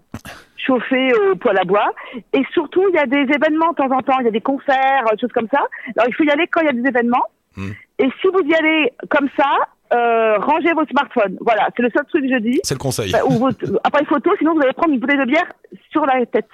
chauffé 0.55 1.11
au 1.31 1.35
poêle 1.35 1.57
à 1.59 1.65
bois. 1.65 1.91
Et 2.33 2.43
surtout, 2.53 2.83
il 2.89 2.95
y 2.95 2.99
a 2.99 3.05
des 3.05 3.29
événements 3.33 3.71
de 3.71 3.75
temps 3.75 3.91
en 3.91 3.99
temps. 4.01 4.19
Il 4.19 4.25
y 4.25 4.29
a 4.29 4.31
des 4.31 4.39
concerts, 4.41 5.03
euh, 5.11 5.17
choses 5.19 5.31
comme 5.33 5.47
ça. 5.51 5.59
Alors, 5.97 6.07
il 6.07 6.15
faut 6.15 6.23
y 6.23 6.29
aller 6.31 6.47
quand 6.49 6.61
il 6.61 6.67
y 6.67 6.69
a 6.69 6.73
des 6.73 6.87
événements. 6.87 7.25
Hmm. 7.57 7.71
Et 7.99 8.05
si 8.21 8.27
vous 8.27 8.39
y 8.47 8.55
allez 8.55 8.93
comme 9.09 9.27
ça, 9.37 9.49
euh, 9.93 10.37
rangez 10.39 10.71
vos 10.73 10.85
smartphones. 10.85 11.37
Voilà, 11.41 11.69
c'est 11.75 11.83
le 11.83 11.89
seul 11.95 12.05
truc 12.07 12.23
que 12.23 12.29
je 12.33 12.39
dis. 12.39 12.59
C'est 12.63 12.75
le 12.75 12.79
conseil. 12.79 13.13
Enfin, 13.15 13.25
ou 13.25 13.39
votre 13.39 13.65
appareil 13.83 14.05
photo, 14.07 14.31
sinon 14.37 14.53
vous 14.55 14.61
allez 14.61 14.73
prendre 14.73 14.93
une 14.93 14.99
bouteille 14.99 15.19
de 15.19 15.25
bière 15.25 15.47
sur 15.91 16.05
la 16.05 16.25
tête, 16.25 16.47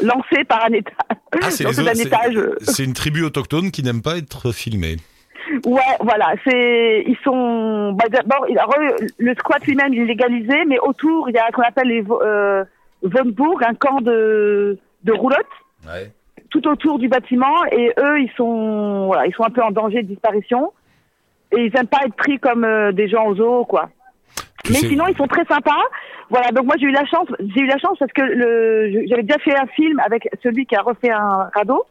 lancée 0.00 0.44
par 0.44 0.64
un 0.66 0.72
étage. 0.72 0.94
Ah, 1.42 1.50
c'est 1.50 1.64
étage. 1.64 2.38
c'est- 2.60 2.84
une 2.84 2.92
tribu 2.94 3.22
autochtone 3.24 3.70
qui 3.70 3.82
n'aime 3.82 4.02
pas 4.02 4.16
être 4.16 4.52
filmée. 4.52 4.96
Ouais, 5.64 5.80
voilà, 6.00 6.34
c'est 6.44 7.04
ils 7.06 7.16
sont 7.22 7.92
bah, 7.92 8.06
d'abord 8.10 8.46
le 9.18 9.34
squat 9.34 9.64
lui-même 9.64 9.92
il 9.94 10.00
est 10.02 10.06
légalisé, 10.06 10.64
mais 10.66 10.78
autour 10.80 11.28
il 11.28 11.34
y 11.36 11.38
a 11.38 11.46
ce 11.48 11.52
qu'on 11.52 11.62
appelle 11.62 11.86
les 11.88 12.04
euh, 12.22 12.64
Vonburg, 13.02 13.62
un 13.64 13.74
camp 13.74 14.00
de 14.00 14.76
de 15.04 15.12
roulotte 15.12 15.46
Ouais. 15.86 16.10
tout 16.50 16.66
autour 16.66 16.98
du 16.98 17.06
bâtiment 17.08 17.64
et 17.70 17.92
eux 17.98 18.20
ils 18.20 18.30
sont 18.36 19.06
voilà 19.06 19.26
ils 19.28 19.34
sont 19.34 19.44
un 19.44 19.50
peu 19.50 19.62
en 19.62 19.70
danger 19.70 20.02
de 20.02 20.08
disparition 20.08 20.72
et 21.52 21.66
ils 21.66 21.76
aiment 21.76 21.86
pas 21.86 22.00
être 22.06 22.14
pris 22.16 22.38
comme 22.38 22.64
euh, 22.64 22.92
des 22.92 23.08
gens 23.08 23.26
aux 23.26 23.36
zoo 23.36 23.64
quoi. 23.64 23.88
Tu 24.64 24.72
Mais 24.72 24.78
sais- 24.78 24.88
sinon, 24.88 25.06
ils 25.06 25.16
sont 25.16 25.26
très 25.28 25.44
sympas. 25.44 25.82
Voilà, 26.28 26.50
donc 26.50 26.64
moi 26.66 26.74
j'ai 26.78 26.86
eu 26.86 26.90
la 26.92 27.04
chance, 27.06 27.28
j'ai 27.38 27.60
eu 27.60 27.66
la 27.66 27.78
chance 27.78 27.96
parce 28.00 28.12
que 28.12 28.22
le, 28.22 29.06
j'avais 29.06 29.22
déjà 29.22 29.38
fait 29.38 29.56
un 29.56 29.66
film 29.66 30.00
avec 30.04 30.28
celui 30.42 30.66
qui 30.66 30.74
a 30.74 30.82
refait 30.82 31.10
un 31.10 31.48
radeau 31.54 31.84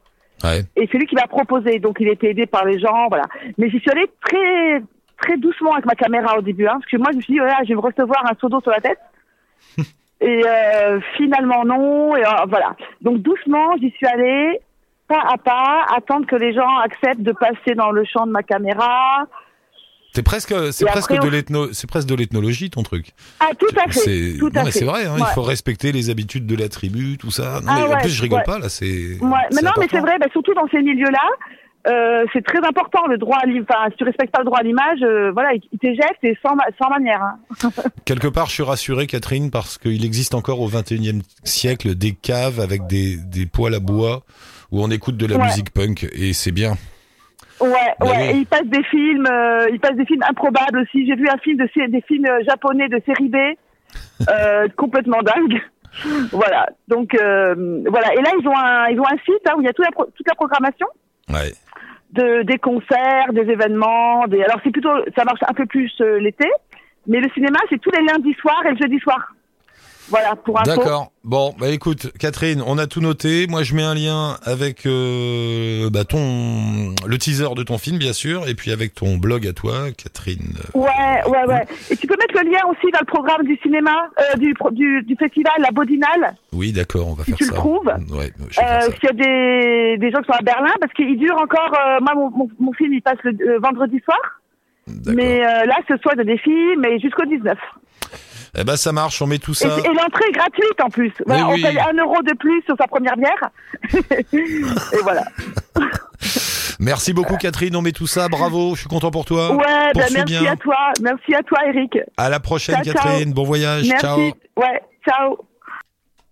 Ouais. 0.44 0.64
et 0.76 0.86
celui 0.92 1.06
qui 1.08 1.16
m'a 1.16 1.28
proposé. 1.28 1.80
Donc 1.80 1.98
il 2.02 2.10
était 2.10 2.32
aidé 2.32 2.46
par 2.46 2.66
les 2.66 2.78
gens, 2.80 3.08
voilà. 3.08 3.24
Mais 3.58 3.70
j'y 3.70 3.80
suis 3.80 3.90
allée 3.90 4.10
très 4.26 4.82
très 5.22 5.38
doucement 5.38 5.72
avec 5.72 5.86
ma 5.86 5.96
caméra 5.96 6.38
au 6.38 6.42
début, 6.42 6.68
hein, 6.68 6.74
parce 6.80 6.92
que 6.92 6.98
moi 6.98 7.08
je 7.12 7.18
me 7.18 7.22
suis 7.22 7.34
dit, 7.34 7.40
voilà, 7.40 7.58
je 7.64 7.70
vais 7.70 7.76
me 7.76 7.80
recevoir 7.80 8.26
un 8.30 8.36
seau 8.42 8.50
d'eau 8.50 8.60
sur 8.60 8.72
la 8.72 8.82
tête. 8.82 9.00
et 10.20 10.42
euh, 10.46 11.00
finalement 11.16 11.64
non, 11.64 12.16
et 12.18 12.26
euh, 12.26 12.30
voilà. 12.50 12.76
Donc 13.02 13.20
doucement, 13.20 13.78
j'y 13.80 13.92
suis 13.92 14.06
allée 14.08 14.60
pas 15.08 15.22
à 15.32 15.38
pas, 15.38 15.86
attendre 15.96 16.26
que 16.28 16.36
les 16.36 16.54
gens 16.54 16.78
acceptent 16.84 17.22
de 17.22 17.32
passer 17.32 17.74
dans 17.76 17.92
le 17.92 18.04
champ 18.04 18.26
de 18.26 18.32
ma 18.32 18.44
caméra. 18.44 19.24
C'est 20.16 20.24
presque, 20.24 20.56
c'est 20.72 20.86
presque 20.86 21.12
de 21.14 21.20
on- 21.28 21.30
l'ethno, 21.30 21.74
c'est 21.74 21.88
presque 21.90 22.08
de 22.08 22.16
l'ethnologie 22.16 22.70
ton 22.70 22.84
truc. 22.84 23.12
Ah 23.42 23.50
tout 23.60 23.68
à 23.78 23.92
fait, 23.92 24.00
C'est, 24.00 24.36
tout 24.40 24.50
non, 24.50 24.62
à 24.62 24.64
mais 24.64 24.72
c'est 24.72 24.86
vrai, 24.86 25.06
hein, 25.06 25.16
Ouais. 25.16 25.22
il 25.30 25.34
faut 25.34 25.42
respecter 25.42 25.92
les 25.92 26.10
habitudes 26.10 26.48
de 26.48 26.56
la 26.56 26.70
tribu, 26.70 27.18
tout 27.18 27.32
ça. 27.32 27.60
Non, 27.62 27.68
Ah 27.68 27.76
mais 27.76 27.84
en 27.84 27.90
ouais, 27.96 28.02
plus, 28.02 28.10
je 28.10 28.22
rigole 28.22 28.40
ouais. 28.40 28.46
pas 28.46 28.58
là, 28.60 28.70
c'est. 28.70 28.86
Ouais, 29.20 29.30
mais 29.54 29.62
non, 29.62 29.72
mais 29.78 29.88
c'est 29.92 30.00
vrai, 30.00 30.18
bah, 30.20 30.28
surtout 30.32 30.54
dans 30.54 30.68
ces 30.72 30.82
milieux-là, 30.82 31.20
euh, 31.88 32.26
c'est 32.34 32.44
très 32.44 32.60
important 32.66 33.06
le 33.08 33.18
droit 33.18 33.38
à 33.44 33.46
l'image. 33.46 33.66
Enfin, 33.70 33.90
si 33.92 33.98
tu 33.98 34.04
respectes 34.06 34.32
pas 34.32 34.40
le 34.40 34.46
droit 34.46 34.60
à 34.60 34.64
l'image, 34.64 35.00
euh, 35.04 35.32
voilà, 35.34 35.50
il 35.54 35.78
t'éjecte 35.80 36.24
et 36.24 36.36
sans, 36.42 36.56
ma- 36.56 36.64
sans 36.82 36.90
manière. 36.90 37.22
Hein. 37.22 37.70
Quelque 38.06 38.28
part, 38.28 38.48
je 38.48 38.54
suis 38.54 38.64
rassuré, 38.64 39.08
Catherine, 39.08 39.52
parce 39.52 39.78
qu'il 39.78 40.04
existe 40.06 40.34
encore 40.34 40.62
au 40.62 40.70
21e 40.70 41.22
siècle 41.44 41.94
des 41.94 42.14
caves 42.14 42.60
avec 42.60 42.88
des, 42.88 43.18
des 43.18 43.46
poêles 43.46 43.76
à 43.76 43.80
bois 43.80 44.24
où 44.72 44.82
on 44.82 44.90
écoute 44.90 45.18
de 45.18 45.26
la 45.28 45.36
Ouais. 45.38 45.46
musique 45.46 45.72
punk 45.72 46.08
et 46.14 46.34
c'est 46.34 46.52
bien. 46.52 46.76
Ouais, 47.62 47.70
Bah 48.00 48.06
ouais. 48.08 48.12
oui. 48.18 48.24
Et 48.30 48.38
il 48.38 48.46
passe 48.46 48.66
des 48.66 48.84
films, 48.84 49.28
euh, 49.32 49.68
il 49.72 49.80
passe 49.80 49.96
des 49.96 50.06
films 50.06 50.24
improbables 50.30 50.80
aussi. 50.80 51.06
J'ai 51.08 51.16
vu 51.16 51.28
un 51.30 51.38
film 51.38 51.58
de 51.58 51.88
des 51.88 52.02
films 52.02 52.26
euh, 52.26 52.44
japonais 52.48 52.88
de 52.90 53.02
série 53.06 53.30
B, 53.30 53.36
euh, 54.30 54.68
complètement 54.76 55.22
dingue. 55.22 55.62
Voilà. 56.34 56.68
Donc 56.90 57.16
euh, 57.16 57.56
voilà. 57.88 58.14
Et 58.16 58.22
là, 58.22 58.32
ils 58.38 58.48
ont 58.48 58.58
un, 58.58 58.88
ils 58.90 59.00
ont 59.00 59.06
un 59.08 59.18
site 59.24 59.48
hein, 59.48 59.54
où 59.56 59.62
il 59.62 59.66
y 59.66 59.70
a 59.70 59.74
toute 59.74 59.86
la, 59.86 59.92
pro- 59.92 60.10
toute 60.14 60.28
la 60.28 60.36
programmation. 60.36 60.88
Ouais. 61.30 61.54
de 62.12 62.44
des 62.44 62.58
concerts, 62.60 63.32
des 63.32 63.50
événements, 63.50 64.28
des 64.28 64.44
alors 64.44 64.60
c'est 64.64 64.72
plutôt 64.72 64.92
ça 65.18 65.24
marche 65.24 65.40
un 65.48 65.54
peu 65.54 65.66
plus 65.66 65.92
euh, 66.02 66.20
l'été, 66.20 66.48
mais 67.08 67.20
le 67.22 67.30
cinéma 67.32 67.58
c'est 67.70 67.80
tous 67.80 67.92
les 67.92 68.04
lundis 68.06 68.34
soirs 68.42 68.62
et 68.66 68.72
le 68.72 68.78
jeudi 68.78 69.00
soir. 69.00 69.34
Voilà 70.10 70.36
pour 70.36 70.60
info. 70.60 70.70
D'accord. 70.76 71.12
Bon, 71.24 71.56
bah 71.60 71.70
écoute, 71.70 72.12
Catherine, 72.20 72.62
on 72.66 72.78
a 72.78 72.86
tout 72.86 73.02
noté. 73.02 73.48
Moi, 73.48 73.64
je 73.64 73.74
mets 73.74 73.82
un 73.84 73.96
lien 73.96 74.38
avec 74.44 74.86
euh, 74.86 75.90
bah, 75.90 76.04
ton 76.04 76.94
le 77.08 77.18
teaser 77.18 77.48
de 77.56 77.64
ton 77.64 77.80
film, 77.80 77.98
bien 77.98 78.14
sûr, 78.14 78.48
et 78.48 78.54
puis 78.54 78.72
avec 78.72 78.94
ton 78.94 79.18
blog 79.18 79.48
à 79.48 79.54
toi, 79.54 79.86
Catherine. 79.98 80.54
Ouais, 80.76 80.90
ouais, 81.28 81.46
ouais. 81.48 81.66
Et 81.90 81.96
tu 81.98 82.06
peux 82.06 82.16
mettre 82.20 82.36
le 82.44 82.52
lien 82.52 82.60
aussi 82.70 82.92
dans 82.92 83.00
le 83.02 83.06
programme 83.08 83.44
du 83.48 83.58
cinéma, 83.64 84.10
euh, 84.20 84.38
du, 84.38 84.54
du 84.74 85.02
du 85.04 85.16
festival 85.16 85.54
La 85.60 85.72
Bodinale, 85.72 86.36
Oui, 86.54 86.72
d'accord, 86.72 87.08
on 87.08 87.14
va 87.14 87.24
Si 87.24 87.32
faire 87.32 87.38
tu 87.40 87.46
ça. 87.46 87.52
le 87.52 87.58
trouves, 87.58 87.88
Ouais, 88.12 88.32
je 88.38 88.44
vais 88.44 88.52
faire 88.52 88.78
euh, 88.78 88.80
ça. 88.82 88.92
s'il 88.92 89.04
y 89.04 89.08
a 89.08 89.14
des 89.14 89.98
des 89.98 90.12
gens 90.12 90.20
qui 90.20 90.28
sont 90.28 90.38
à 90.40 90.44
Berlin, 90.44 90.74
parce 90.80 90.94
qu'il 90.94 91.18
dure 91.18 91.38
encore. 91.38 91.74
euh, 91.74 92.00
moi, 92.02 92.14
mon, 92.16 92.30
mon, 92.30 92.50
mon 92.60 92.74
film 92.74 92.94
il 92.94 93.02
passe 93.02 93.18
le 93.24 93.32
euh, 93.32 93.60
vendredi 93.60 94.00
soir, 94.06 94.20
D'accord. 94.88 95.14
mais 95.16 95.42
euh, 95.44 95.66
là 95.66 95.76
ce 95.88 95.98
soir 95.98 96.14
il 96.16 96.20
y 96.20 96.22
a 96.22 96.26
des 96.26 96.38
films 96.38 96.86
et 96.86 97.00
jusqu'au 97.00 97.26
19. 97.26 97.58
Eh 98.58 98.64
ben, 98.64 98.76
ça 98.78 98.92
marche. 98.92 99.22
On 99.22 99.28
met 99.28 99.40
tout 99.40 99.54
ça. 99.54 99.68
et 99.68 99.88
l'entrée 99.88 100.26
est 100.30 100.34
gratuite 100.34 100.82
en 100.84 100.90
plus. 100.90 101.12
Voilà, 101.26 101.48
on 101.48 101.54
paye 101.54 101.80
un 101.80 101.94
euro 101.98 102.22
de 102.22 102.36
plus 102.38 102.62
sur 102.66 102.76
sa 102.80 102.88
première 102.88 103.16
bière. 103.18 103.50
et 104.34 105.02
voilà. 105.04 105.24
Merci 106.80 107.14
beaucoup, 107.14 107.38
Catherine. 107.38 107.76
On 107.76 107.82
met 107.82 107.92
tout 107.92 108.08
ça. 108.08 108.28
Bravo. 108.28 108.76
Je 108.76 108.82
suis 108.82 108.90
content 108.90 109.12
pour 109.12 109.26
toi. 109.26 109.56
Ouais, 109.56 109.92
ben 109.94 110.06
merci 110.14 110.24
bien. 110.24 110.52
à 110.52 110.56
toi. 110.56 110.78
Merci 111.02 111.34
à 111.34 111.44
toi, 111.44 111.60
Eric. 111.68 111.98
À 112.18 112.30
la 112.30 112.40
prochaine, 112.40 112.84
Ciao, 112.84 112.94
Catherine. 112.94 113.34
Bon 113.34 113.44
voyage. 113.44 113.88
Merci. 113.88 114.06
Ciao. 114.06 114.20
Ouais, 114.20 114.82
ciao. 115.08 115.38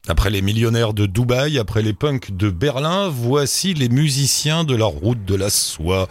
Après 0.10 0.30
les 0.30 0.42
millionnaires 0.42 0.94
de 0.94 1.06
Dubaï, 1.06 1.58
après 1.58 1.82
les 1.82 1.94
punks 1.94 2.36
de 2.36 2.50
Berlin, 2.50 3.08
voici 3.08 3.74
les 3.74 3.88
musiciens 3.88 4.66
de 4.66 4.76
la 4.76 4.86
route 4.86 5.24
de 5.24 5.36
la 5.36 5.50
soie. 5.50 6.10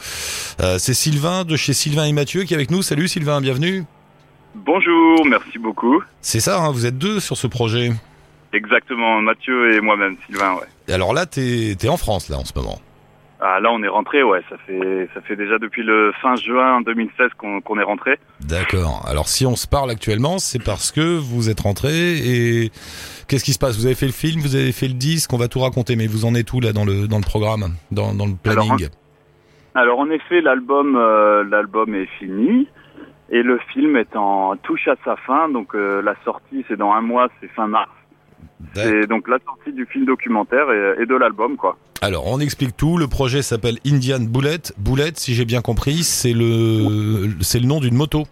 Euh, 0.63 0.79
c'est 0.79 0.95
Sylvain 0.95 1.45
de 1.45 1.57
chez 1.57 1.75
Sylvain 1.75 2.07
et 2.07 2.13
Mathieu 2.13 2.45
qui 2.45 2.55
est 2.55 2.57
avec 2.57 2.71
nous. 2.71 2.81
Salut 2.81 3.07
Sylvain, 3.07 3.43
bienvenue. 3.43 3.85
Bonjour, 4.55 5.27
merci 5.27 5.59
beaucoup. 5.59 6.03
C'est 6.21 6.41
ça, 6.41 6.61
hein, 6.63 6.71
vous 6.71 6.87
êtes 6.87 6.99
deux 6.99 7.21
sur 7.21 7.37
ce 7.37 7.47
projet. 7.47 7.91
Exactement, 8.53 9.21
Mathieu 9.23 9.75
et 9.75 9.81
moi-même, 9.81 10.17
Sylvain, 10.27 10.55
ouais. 10.55 10.67
Et 10.89 10.93
alors 10.93 11.15
là, 11.15 11.25
t'es 11.27 11.73
es 11.73 11.89
en 11.89 11.97
France 11.97 12.29
là 12.29 12.37
en 12.37 12.45
ce 12.45 12.53
moment. 12.55 12.79
Ah, 13.45 13.59
là, 13.61 13.71
on 13.73 13.83
est 13.83 13.89
rentré, 13.89 14.23
ouais. 14.23 14.41
Ça 14.49 14.57
fait, 14.67 15.09
ça 15.15 15.21
fait 15.23 15.35
déjà 15.35 15.59
depuis 15.59 15.83
le 15.83 16.13
fin 16.23 16.37
juin 16.37 16.81
2016 16.83 17.31
qu'on 17.39 17.81
est 17.81 17.83
rentré. 17.83 18.19
D'accord. 18.41 19.05
Alors 19.09 19.27
si 19.27 19.47
on 19.47 19.57
se 19.57 19.67
parle 19.67 19.91
actuellement, 19.91 20.39
c'est 20.39 20.63
parce 20.63 20.93
que 20.93 21.19
vous 21.19 21.51
êtes 21.51 21.61
rentré 21.61 22.19
et 22.19 22.71
qu'est-ce 23.27 23.43
qui 23.43 23.53
se 23.53 23.59
passe? 23.59 23.77
Vous 23.77 23.87
avez 23.87 23.97
fait 23.97 24.07
le 24.07 24.13
film, 24.13 24.41
vous 24.41 24.55
avez 24.55 24.71
fait 24.71 24.87
le 24.87 24.95
disque, 24.95 25.33
on 25.33 25.39
va 25.39 25.49
tout 25.49 25.59
raconter, 25.61 25.97
mais 25.97 26.07
vous 26.07 26.25
en 26.25 26.37
êtes 26.37 26.53
où 26.53 26.61
là 26.61 26.73
dans 26.73 26.85
le 26.85 27.09
dans 27.09 27.19
le 27.19 27.25
programme, 27.25 27.75
dans, 27.91 28.15
dans 28.15 28.27
le 28.27 28.35
planning? 28.41 28.89
Alors, 29.75 29.99
en 29.99 30.11
effet, 30.11 30.41
l'album, 30.43 30.97
euh, 30.97 31.43
l'album 31.45 31.95
est 31.95 32.09
fini 32.19 32.69
et 33.33 33.43
le 33.43 33.59
film 33.73 33.97
est 33.97 34.15
en 34.15 34.55
touche 34.57 34.87
à 34.87 34.95
sa 35.05 35.17
fin. 35.17 35.49
Donc, 35.49 35.75
euh, 35.75 36.01
la 36.03 36.15
sortie, 36.25 36.65
c'est 36.69 36.77
dans 36.77 36.93
un 36.93 37.01
mois, 37.01 37.29
c'est 37.41 37.49
fin 37.49 37.67
mars. 37.67 37.91
C'est 38.75 39.07
donc 39.09 39.27
la 39.27 39.39
sortie 39.45 39.73
du 39.73 39.85
film 39.87 40.05
documentaire 40.05 40.71
et, 40.71 41.03
et 41.03 41.07
de 41.07 41.17
l'album, 41.17 41.57
quoi. 41.57 41.77
Alors, 42.01 42.27
on 42.27 42.39
explique 42.39 42.77
tout. 42.77 42.97
Le 42.97 43.09
projet 43.09 43.43
s'appelle 43.43 43.79
Indian 43.85 44.21
Bullet. 44.21 44.63
Bullet, 44.79 45.13
si 45.15 45.35
j'ai 45.35 45.45
bien 45.45 45.63
compris, 45.63 46.05
c'est 46.05 46.33
le 46.33 47.31
c'est 47.41 47.59
le 47.59 47.67
nom 47.67 47.81
d'une 47.81 47.97
moto. 47.97 48.23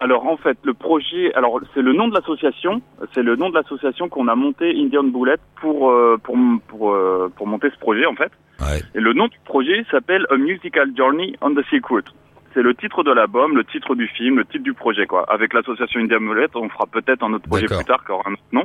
Alors 0.00 0.26
en 0.26 0.36
fait, 0.36 0.56
le 0.62 0.74
projet, 0.74 1.34
alors 1.34 1.60
c'est 1.74 1.82
le 1.82 1.92
nom 1.92 2.06
de 2.08 2.14
l'association, 2.14 2.80
c'est 3.14 3.22
le 3.22 3.34
nom 3.34 3.50
de 3.50 3.54
l'association 3.54 4.08
qu'on 4.08 4.28
a 4.28 4.36
monté 4.36 4.70
Indian 4.70 5.02
Bullet 5.02 5.38
pour 5.60 5.90
euh, 5.90 6.16
pour 6.22 6.36
pour 6.68 6.92
euh, 6.92 7.32
pour 7.34 7.48
monter 7.48 7.68
ce 7.74 7.78
projet 7.80 8.06
en 8.06 8.14
fait. 8.14 8.30
Ouais. 8.60 8.80
Et 8.94 9.00
le 9.00 9.12
nom 9.12 9.26
du 9.26 9.38
projet 9.44 9.84
s'appelle 9.90 10.24
A 10.30 10.36
Musical 10.36 10.92
Journey 10.96 11.34
on 11.40 11.54
the 11.54 11.64
Silk. 11.68 11.84
C'est 12.58 12.64
le 12.64 12.74
titre 12.74 13.04
de 13.04 13.12
l'album, 13.12 13.56
le 13.56 13.62
titre 13.62 13.94
du 13.94 14.08
film, 14.08 14.38
le 14.38 14.44
titre 14.44 14.64
du 14.64 14.74
projet 14.74 15.06
quoi. 15.06 15.24
Avec 15.28 15.54
l'association 15.54 16.00
Indian 16.00 16.18
Bullet, 16.20 16.48
on 16.56 16.68
fera 16.68 16.86
peut-être 16.86 17.22
un 17.22 17.32
autre 17.32 17.46
projet 17.46 17.66
plus 17.66 17.84
tard 17.84 18.04
qui 18.04 18.10
aura 18.10 18.28
un 18.28 18.32
autre 18.32 18.42
nom. 18.50 18.64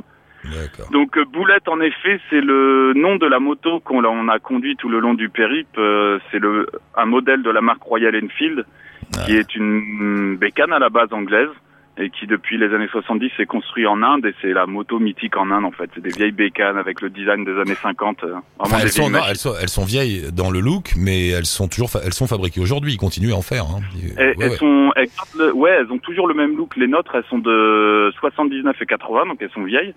Donc 0.90 1.16
euh, 1.16 1.24
Boulette, 1.24 1.68
en 1.68 1.80
effet, 1.80 2.20
c'est 2.28 2.40
le 2.40 2.92
nom 2.96 3.14
de 3.14 3.26
la 3.26 3.38
moto 3.38 3.78
qu'on 3.78 4.04
on 4.04 4.28
a 4.28 4.40
conduit 4.40 4.74
tout 4.74 4.88
le 4.88 4.98
long 4.98 5.14
du 5.14 5.28
périple. 5.28 5.78
Euh, 5.78 6.18
c'est 6.32 6.40
le 6.40 6.66
un 6.96 7.06
modèle 7.06 7.44
de 7.44 7.50
la 7.50 7.60
marque 7.60 7.84
Royal 7.84 8.16
Enfield, 8.16 8.66
qui 9.24 9.36
est 9.36 9.54
une 9.54 10.38
bécane 10.38 10.72
à 10.72 10.80
la 10.80 10.88
base 10.88 11.12
anglaise 11.12 11.50
et 11.96 12.10
qui 12.10 12.26
depuis 12.26 12.58
les 12.58 12.74
années 12.74 12.88
70 12.90 13.30
s'est 13.36 13.46
construit 13.46 13.86
en 13.86 14.02
Inde 14.02 14.26
et 14.26 14.34
c'est 14.42 14.52
la 14.52 14.66
moto 14.66 14.98
mythique 14.98 15.36
en 15.36 15.50
Inde 15.52 15.64
en 15.64 15.70
fait. 15.70 15.88
C'est 15.94 16.02
des 16.02 16.10
vieilles 16.10 16.32
bécanes 16.32 16.76
avec 16.76 17.00
le 17.00 17.08
design 17.08 17.44
des 17.44 17.52
années 17.52 17.76
50. 17.80 18.24
euh, 18.24 18.34
Enfin, 18.58 18.78
elles, 18.82 18.90
sont, 18.90 19.10
non, 19.10 19.20
elles, 19.28 19.36
sont, 19.36 19.54
elles 19.60 19.68
sont 19.68 19.84
vieilles 19.84 20.24
dans 20.32 20.50
le 20.50 20.58
look, 20.60 20.94
mais 20.96 21.28
elles 21.28 21.46
sont 21.46 21.68
toujours 21.68 21.90
elles 22.04 22.12
sont 22.12 22.26
fabriquées 22.26 22.60
aujourd'hui. 22.60 22.94
Ils 22.94 22.98
continuent 22.98 23.32
à 23.32 23.36
en 23.36 23.42
faire. 23.42 23.64
Hein. 23.66 23.80
Et- 23.96 24.18
Ouais, 24.18 24.34
elles 24.40 24.50
ouais. 24.50 24.56
sont, 24.56 24.90
elles 24.96 25.06
gardent 25.16 25.46
le- 25.48 25.52
ouais, 25.54 25.70
elles 25.70 25.92
ont 25.92 25.98
toujours 25.98 26.26
le 26.26 26.34
même 26.34 26.56
look. 26.56 26.76
Les 26.76 26.88
nôtres, 26.88 27.14
elles 27.14 27.24
sont 27.30 27.38
de 27.38 28.12
79 28.18 28.74
et 28.80 28.86
80, 28.86 29.26
donc 29.26 29.36
elles 29.40 29.50
sont 29.54 29.62
vieilles. 29.62 29.94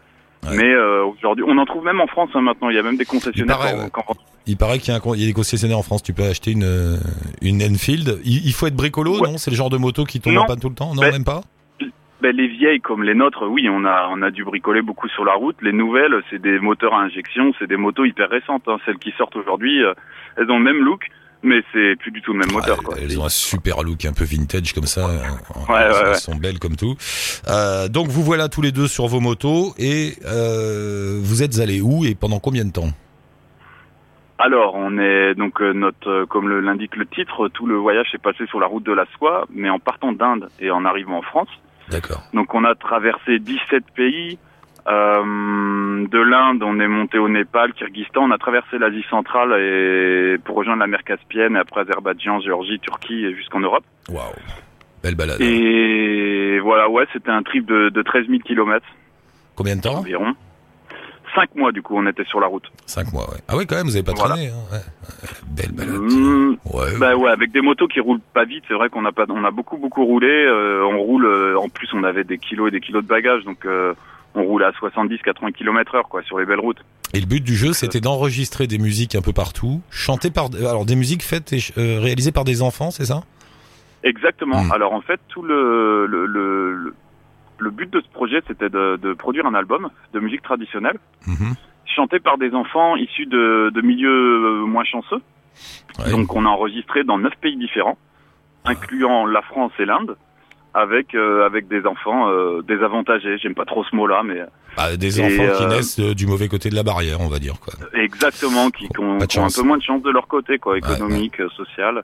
Ouais. 0.48 0.56
Mais 0.56 0.72
euh, 0.72 1.04
aujourd'hui, 1.04 1.44
on 1.48 1.58
en 1.58 1.66
trouve 1.66 1.84
même 1.84 2.00
en 2.00 2.06
France 2.08 2.30
hein, 2.36 2.42
maintenant. 2.42 2.70
Il 2.70 2.76
y 2.76 2.80
a 2.80 2.84
même 2.84 2.98
des 2.98 3.06
concessionnaires. 3.06 3.58
paraît, 3.58 3.90
quand- 3.92 4.04
Il 4.46 4.56
paraît 4.56 4.78
qu'il 4.78 4.94
y, 4.94 4.98
a 4.98 5.02
il 5.16 5.24
y 5.24 5.26
des 5.26 5.34
concessionnaires 5.34 5.80
en 5.80 5.84
France. 5.84 6.04
Tu 6.04 6.14
peux 6.14 6.24
acheter 6.24 6.52
une 6.52 6.64
euh, 6.64 6.98
une 7.42 7.64
Enfield. 7.64 8.20
Il, 8.24 8.46
il 8.46 8.54
faut 8.54 8.68
être 8.68 8.76
bricolo, 8.76 9.20
non? 9.20 9.40
C'est 9.40 9.50
le 9.50 9.58
genre 9.58 9.72
de 9.72 9.78
moto 9.78 10.04
qui 10.06 10.20
tombe 10.22 10.38
en 10.38 10.46
panne 10.46 10.60
tout 10.60 10.70
le 10.70 10.76
temps? 10.76 10.94
Non, 10.94 11.02
même 11.02 11.24
pas? 11.24 11.42
Ben, 12.22 12.36
les 12.36 12.48
vieilles 12.48 12.82
comme 12.82 13.04
les 13.04 13.14
nôtres, 13.14 13.46
oui, 13.48 13.70
on 13.70 13.86
a 13.86 14.08
on 14.10 14.22
a 14.24 14.32
dû 14.32 14.44
bricoler 14.44 14.82
beaucoup 14.82 15.08
sur 15.10 15.24
la 15.24 15.34
route. 15.34 15.56
Les 15.62 15.72
nouvelles, 15.72 16.16
c'est 16.32 16.42
des 16.42 16.58
moteurs 16.60 16.96
à 16.96 17.02
injection, 17.02 17.54
c'est 17.60 17.68
des 17.68 17.78
motos 17.78 18.06
hyper 18.06 18.30
récentes. 18.30 18.64
hein. 18.68 18.78
Celles 18.86 18.98
qui 18.98 19.14
sortent 19.18 19.36
aujourd'hui, 19.36 19.84
euh, 19.84 19.94
elles 20.36 20.50
ont 20.50 20.58
le 20.58 20.64
même 20.64 20.84
look, 20.84 21.06
mais 21.44 21.62
c'est 21.72 21.96
plus 22.00 22.10
du 22.10 22.24
tout 22.24 22.34
le 22.34 22.40
même 22.40 22.52
moteur. 22.52 22.78
Quoi. 22.82 22.96
elles 23.00 23.20
ont 23.20 23.26
un 23.26 23.30
super 23.30 23.84
look 23.84 24.04
un 24.06 24.14
peu 24.14 24.24
vintage 24.26 24.74
comme 24.74 24.86
ça. 24.88 25.06
Ouais, 25.06 25.14
elles, 25.70 25.74
ouais, 25.76 25.82
elles 26.02 26.08
ouais. 26.08 26.14
sont 26.16 26.36
belles 26.36 26.58
comme 26.58 26.76
tout. 26.76 26.96
Euh, 27.50 27.88
donc 27.88 28.08
vous 28.08 28.24
voilà 28.24 28.50
tous 28.50 28.64
les 28.64 28.72
deux 28.72 28.88
sur 28.88 29.06
vos 29.06 29.20
motos 29.20 29.76
et 29.78 30.14
euh, 30.26 31.20
vous 31.22 31.44
êtes 31.44 31.60
allés 31.60 31.82
où 31.82 32.04
et 32.04 32.16
pendant 32.16 32.40
combien 32.40 32.66
de 32.66 32.72
temps? 32.72 32.90
Alors, 34.40 34.74
on 34.76 34.98
est 35.00 35.34
donc 35.36 35.62
euh, 35.62 35.74
notre, 35.74 36.10
euh, 36.10 36.26
comme 36.28 36.48
le- 36.50 36.62
l'indique 36.62 36.96
le 36.96 37.06
titre, 37.06 37.48
tout 37.50 37.66
le 37.68 37.76
voyage 37.76 38.08
s'est 38.12 38.18
passé 38.20 38.46
sur 38.48 38.60
la 38.60 38.68
route 38.68 38.84
de 38.84 38.92
la 38.94 39.06
soie, 39.18 39.46
mais 39.54 39.70
en 39.70 39.80
partant 39.80 40.12
d'Inde 40.14 40.50
et 40.60 40.70
en 40.72 40.84
arrivant 40.86 41.18
en 41.18 41.22
France. 41.24 41.50
D'accord. 41.90 42.24
Donc, 42.34 42.54
on 42.54 42.64
a 42.64 42.76
traversé 42.76 43.40
17 43.40 43.84
pays. 43.96 44.38
Euh, 44.88 46.08
de 46.08 46.18
l'Inde, 46.18 46.64
on 46.64 46.80
est 46.80 46.88
monté 46.88 47.18
au 47.18 47.28
Népal, 47.28 47.74
Kyrgyzstan, 47.74 48.24
on 48.24 48.32
a 48.32 48.38
traversé 48.38 48.78
l'Asie 48.78 49.04
centrale 49.10 49.52
et 49.60 50.38
pour 50.46 50.56
rejoindre 50.56 50.80
la 50.80 50.88
mer 50.88 51.04
Caspienne, 51.04 51.58
et 51.58 51.60
après 51.60 51.82
Azerbaïdjan, 51.82 52.40
Géorgie, 52.40 52.80
Turquie 52.80 53.26
et 53.26 53.36
jusqu'en 53.36 53.60
Europe. 53.60 53.84
Waouh. 54.08 54.32
Belle 55.04 55.16
balade. 55.16 55.42
Et 55.42 56.60
voilà, 56.60 56.90
ouais, 56.90 57.06
c'était 57.12 57.32
un 57.32 57.44
trip 57.44 57.66
de, 57.66 57.90
de 57.90 58.02
13 58.02 58.28
000 58.28 58.40
kilomètres 58.40 58.88
Combien 59.56 59.76
de 59.76 59.82
temps? 59.82 59.98
Environ. 59.98 60.36
Cinq 61.40 61.56
mois, 61.56 61.72
du 61.72 61.82
coup, 61.84 61.96
on 61.96 62.08
était 62.08 62.24
sur 62.26 62.40
la 62.40 62.48
route. 62.48 62.64
Cinq 62.88 63.14
mois, 63.14 63.30
ouais. 63.30 63.38
Ah 63.48 63.56
ouais, 63.56 63.66
quand 63.68 63.76
même, 63.76 63.86
vous 63.86 63.96
avez 63.96 64.04
pas 64.04 64.14
Voilà. 64.16 64.34
traîné. 64.36 64.50
Hein. 64.50 64.74
ouais. 64.74 65.30
Belle 65.56 65.72
balade. 65.72 65.96
Mmh, 66.02 66.58
Ouais. 66.74 66.98
Bah 67.00 67.16
ouais, 67.16 67.30
avec 67.30 67.52
des 67.52 67.62
motos 67.62 67.88
qui 67.88 68.00
roulent 68.00 68.20
pas 68.34 68.46
vite, 68.46 68.64
c'est 68.68 68.74
vrai 68.74 68.90
qu'on 68.90 69.06
a 69.06 69.12
pas, 69.12 69.26
on 69.30 69.44
a 69.44 69.52
beaucoup 69.52 69.78
beaucoup 69.78 70.04
roulé. 70.06 70.28
euh, 70.28 70.84
on 70.84 70.98
roule, 71.00 71.26
euh, 71.26 71.58
en 71.60 71.70
plus 71.70 71.88
on 71.94 72.04
avait 72.04 72.24
des 72.24 72.38
kilos 72.40 72.70
et 72.70 72.72
des 72.72 72.80
kilos 72.80 73.04
de 73.04 73.08
bagages, 73.08 73.44
donc 73.44 73.66
euh, 73.66 73.94
on 74.36 74.44
roule 74.44 74.64
à 74.64 74.72
70-80 74.72 75.52
km 75.54 75.96
heure 75.96 76.08
quoi 76.10 76.24
sur 76.24 76.40
les 76.40 76.46
belles 76.46 76.60
routes. 76.60 76.84
Et 77.14 77.20
le 77.20 77.26
but 77.28 77.44
du 77.44 77.56
jeu, 77.56 77.72
c'était 77.74 78.02
d'enregistrer 78.02 78.66
des 78.68 78.80
musiques 78.80 79.16
un 79.16 79.22
peu 79.22 79.32
partout, 79.34 79.82
chantées 79.92 80.32
par, 80.32 80.50
alors 80.60 80.86
des 80.86 80.96
musiques 80.96 81.24
faites 81.24 81.54
et 81.54 81.60
réalisées 81.78 82.32
par 82.34 82.44
des 82.46 82.62
enfants, 82.62 82.90
c'est 82.92 83.06
ça? 83.06 83.22
Exactement. 84.04 84.64
Mm. 84.64 84.72
Alors 84.72 84.94
en 84.94 85.02
fait, 85.02 85.20
tout 85.30 85.42
le 85.44 86.06
le, 86.08 86.26
le, 86.26 86.74
le- 86.74 86.94
le 87.60 87.70
but 87.72 87.90
de 87.92 88.02
ce 88.02 88.08
projet, 88.10 88.42
c'était 88.48 88.70
de, 88.70 88.98
de 89.02 89.14
produire 89.14 89.46
un 89.46 89.54
album 89.56 89.90
de 90.14 90.20
musique 90.20 90.42
traditionnelle 90.44 90.98
Mhm. 91.28 91.56
chanté 91.86 92.20
par 92.20 92.38
des 92.38 92.54
enfants 92.54 92.96
issus 92.96 93.26
de, 93.26 93.72
de 93.74 93.82
milieux 93.82 94.10
euh, 94.64 94.66
moins 94.66 94.84
chanceux. 94.84 95.22
Ouais. 96.00 96.12
Donc 96.12 96.36
on 96.36 96.46
a 96.46 96.50
enregistré 96.50 97.04
dans 97.04 97.18
neuf 97.18 97.34
pays 97.42 97.58
différents, 97.58 97.98
incluant 98.66 99.26
la 99.26 99.42
France 99.42 99.72
et 99.80 99.86
l'Inde, 99.86 100.16
avec 100.74 101.16
euh, 101.16 101.46
avec 101.46 101.68
des 101.68 101.86
enfants 101.86 102.30
euh, 102.30 102.62
désavantagés. 102.62 103.38
J'aime 103.40 103.56
pas 103.56 103.66
trop 103.66 103.84
ce 103.84 103.96
mot-là, 103.96 104.22
mais 104.24 104.40
Bah, 104.76 104.96
des 104.96 105.20
Et, 105.20 105.24
enfants 105.26 105.58
qui 105.58 105.64
euh, 105.64 105.70
naissent 105.70 106.00
euh, 106.00 106.14
du 106.14 106.28
mauvais 106.28 106.48
côté 106.48 106.70
de 106.70 106.76
la 106.76 106.84
barrière, 106.84 107.20
on 107.22 107.28
va 107.30 107.40
dire 107.40 107.56
quoi. 107.60 107.74
exactement, 107.94 108.70
qui, 108.70 108.86
ont, 109.00 109.18
qui 109.20 109.40
ont 109.40 109.46
un 109.46 109.50
peu 109.50 109.64
moins 109.64 109.78
de 109.78 109.84
chance 109.84 110.04
de 110.04 110.12
leur 110.12 110.28
côté, 110.28 110.60
quoi, 110.60 110.78
économique, 110.78 111.40
euh, 111.40 111.50
social. 111.50 112.04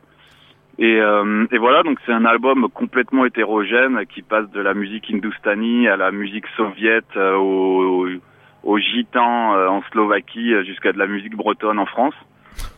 Et, 0.80 1.00
euh, 1.00 1.46
et 1.52 1.58
voilà, 1.60 1.84
donc 1.84 2.00
c'est 2.06 2.12
un 2.12 2.26
album 2.26 2.68
complètement 2.74 3.26
hétérogène 3.26 4.00
qui 4.14 4.22
passe 4.24 4.50
de 4.52 4.60
la 4.60 4.74
musique 4.74 5.10
hindoustanie 5.10 5.88
à 5.88 5.98
la 5.98 6.12
musique 6.12 6.46
soviète, 6.58 7.06
euh, 7.16 7.36
au, 7.36 8.08
au 8.64 8.78
gitan 8.80 9.56
euh, 9.56 9.68
en 9.68 9.84
Slovaquie, 9.92 10.52
jusqu'à 10.66 10.92
de 10.92 10.98
la 10.98 11.06
musique 11.08 11.36
bretonne 11.36 11.78
en 11.78 11.86
France. 11.86 12.16